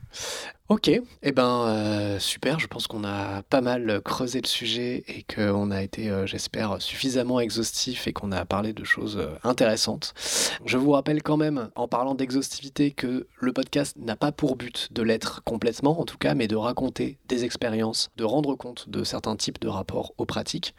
[0.68, 5.02] Ok, et eh ben euh, super, je pense qu'on a pas mal creusé le sujet
[5.08, 9.30] et qu'on a été, euh, j'espère, suffisamment exhaustif et qu'on a parlé de choses euh,
[9.44, 10.12] intéressantes.
[10.66, 14.88] Je vous rappelle quand même, en parlant d'exhaustivité, que le podcast n'a pas pour but
[14.92, 19.04] de l'être complètement, en tout cas, mais de raconter des expériences, de rendre compte de
[19.04, 20.74] certains types de rapports aux pratiques.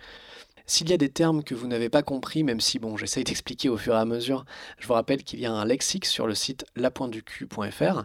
[0.69, 3.69] S'il y a des termes que vous n'avez pas compris, même si bon, j'essaye d'expliquer
[3.69, 4.45] au fur et à mesure,
[4.77, 8.03] je vous rappelle qu'il y a un lexique sur le site lapointucu.fr.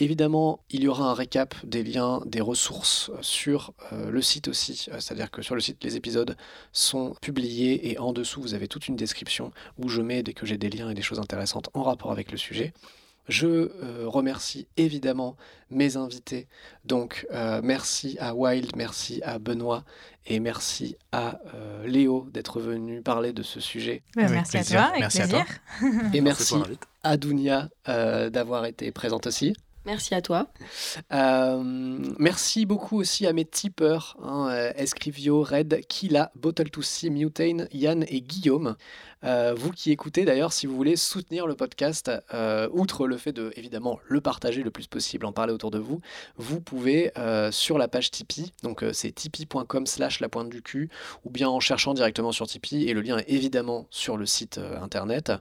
[0.00, 4.86] Évidemment, il y aura un récap des liens, des ressources sur euh, le site aussi.
[4.92, 6.36] Euh, C'est-à-dire que sur le site, les épisodes
[6.72, 10.44] sont publiés et en dessous, vous avez toute une description où je mets, dès que
[10.44, 12.74] j'ai des liens et des choses intéressantes en rapport avec le sujet.
[13.28, 15.36] Je euh, remercie évidemment
[15.70, 16.46] mes invités.
[16.84, 19.84] Donc, euh, merci à Wild, merci à Benoît
[20.26, 24.02] et merci à euh, Léo d'être venu parler de ce sujet.
[24.16, 25.46] Bah, merci à toi, avec Merci à plaisir.
[26.12, 26.54] Et merci
[27.02, 29.54] à Dounia euh, d'avoir été présente aussi.
[29.86, 30.46] Merci à toi.
[31.12, 31.62] Euh,
[32.18, 37.68] merci beaucoup aussi à mes tipeurs, hein, euh, Escrivio, Red, Kila, Bottle to See, Mutane,
[37.70, 38.76] Yann et Guillaume.
[39.24, 42.10] Euh, vous qui écoutez d'ailleurs, si vous voulez soutenir le podcast,
[42.72, 46.00] outre le fait de évidemment le partager le plus possible, en parler autour de vous,
[46.36, 47.10] vous pouvez
[47.50, 50.90] sur la page Tipeee, donc c'est tipeee.com slash la pointe du cul,
[51.24, 54.60] ou bien en cherchant directement sur Tipeee, et le lien est évidemment sur le site
[54.82, 55.32] internet,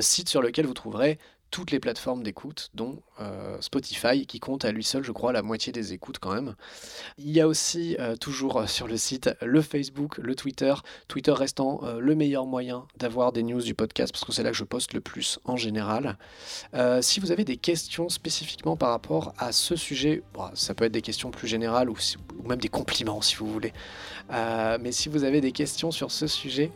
[0.00, 1.18] site sur lequel vous trouverez
[1.50, 5.42] toutes les plateformes d'écoute, dont euh, Spotify, qui compte à lui seul, je crois, la
[5.42, 6.54] moitié des écoutes quand même.
[7.18, 10.74] Il y a aussi euh, toujours euh, sur le site le Facebook, le Twitter,
[11.08, 14.56] Twitter restant le meilleur moyen d'avoir des news du podcast, parce que c'est là que
[14.56, 16.16] je poste le plus en général.
[17.00, 20.22] Si vous avez des questions spécifiquement par rapport à ce sujet,
[20.54, 21.96] ça peut être des questions plus générales ou,
[22.46, 23.72] même des compliments si vous voulez.
[24.30, 26.70] Mais si vous avez des questions sur ce sujet,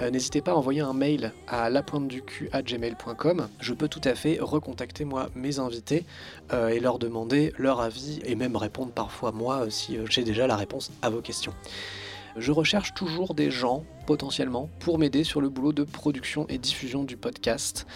[0.00, 3.48] euh, n'hésitez pas à envoyer un mail à lapointeducu@gmail.com.
[3.60, 6.04] Je peux tout à fait recontacter moi mes invités
[6.52, 10.46] euh, et leur demander leur avis et même répondre parfois moi euh, si j'ai déjà
[10.46, 11.52] la réponse à vos questions.
[12.36, 17.04] Je recherche toujours des gens potentiellement pour m'aider sur le boulot de production et diffusion
[17.04, 17.86] du podcast.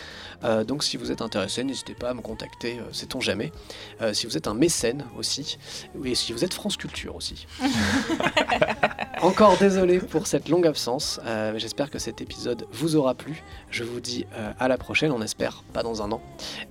[0.45, 3.53] Euh, donc si vous êtes intéressé, n'hésitez pas à me contacter, euh, sait-on jamais.
[4.01, 5.59] Euh, si vous êtes un mécène aussi,
[6.05, 7.47] et si vous êtes France Culture aussi.
[9.23, 13.43] Encore désolé pour cette longue absence, euh, mais j'espère que cet épisode vous aura plu.
[13.71, 16.21] Je vous dis euh, à la prochaine, on espère pas dans un an.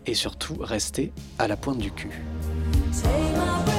[0.06, 2.12] Et surtout, restez à la pointe du cul.
[3.02, 3.73] Take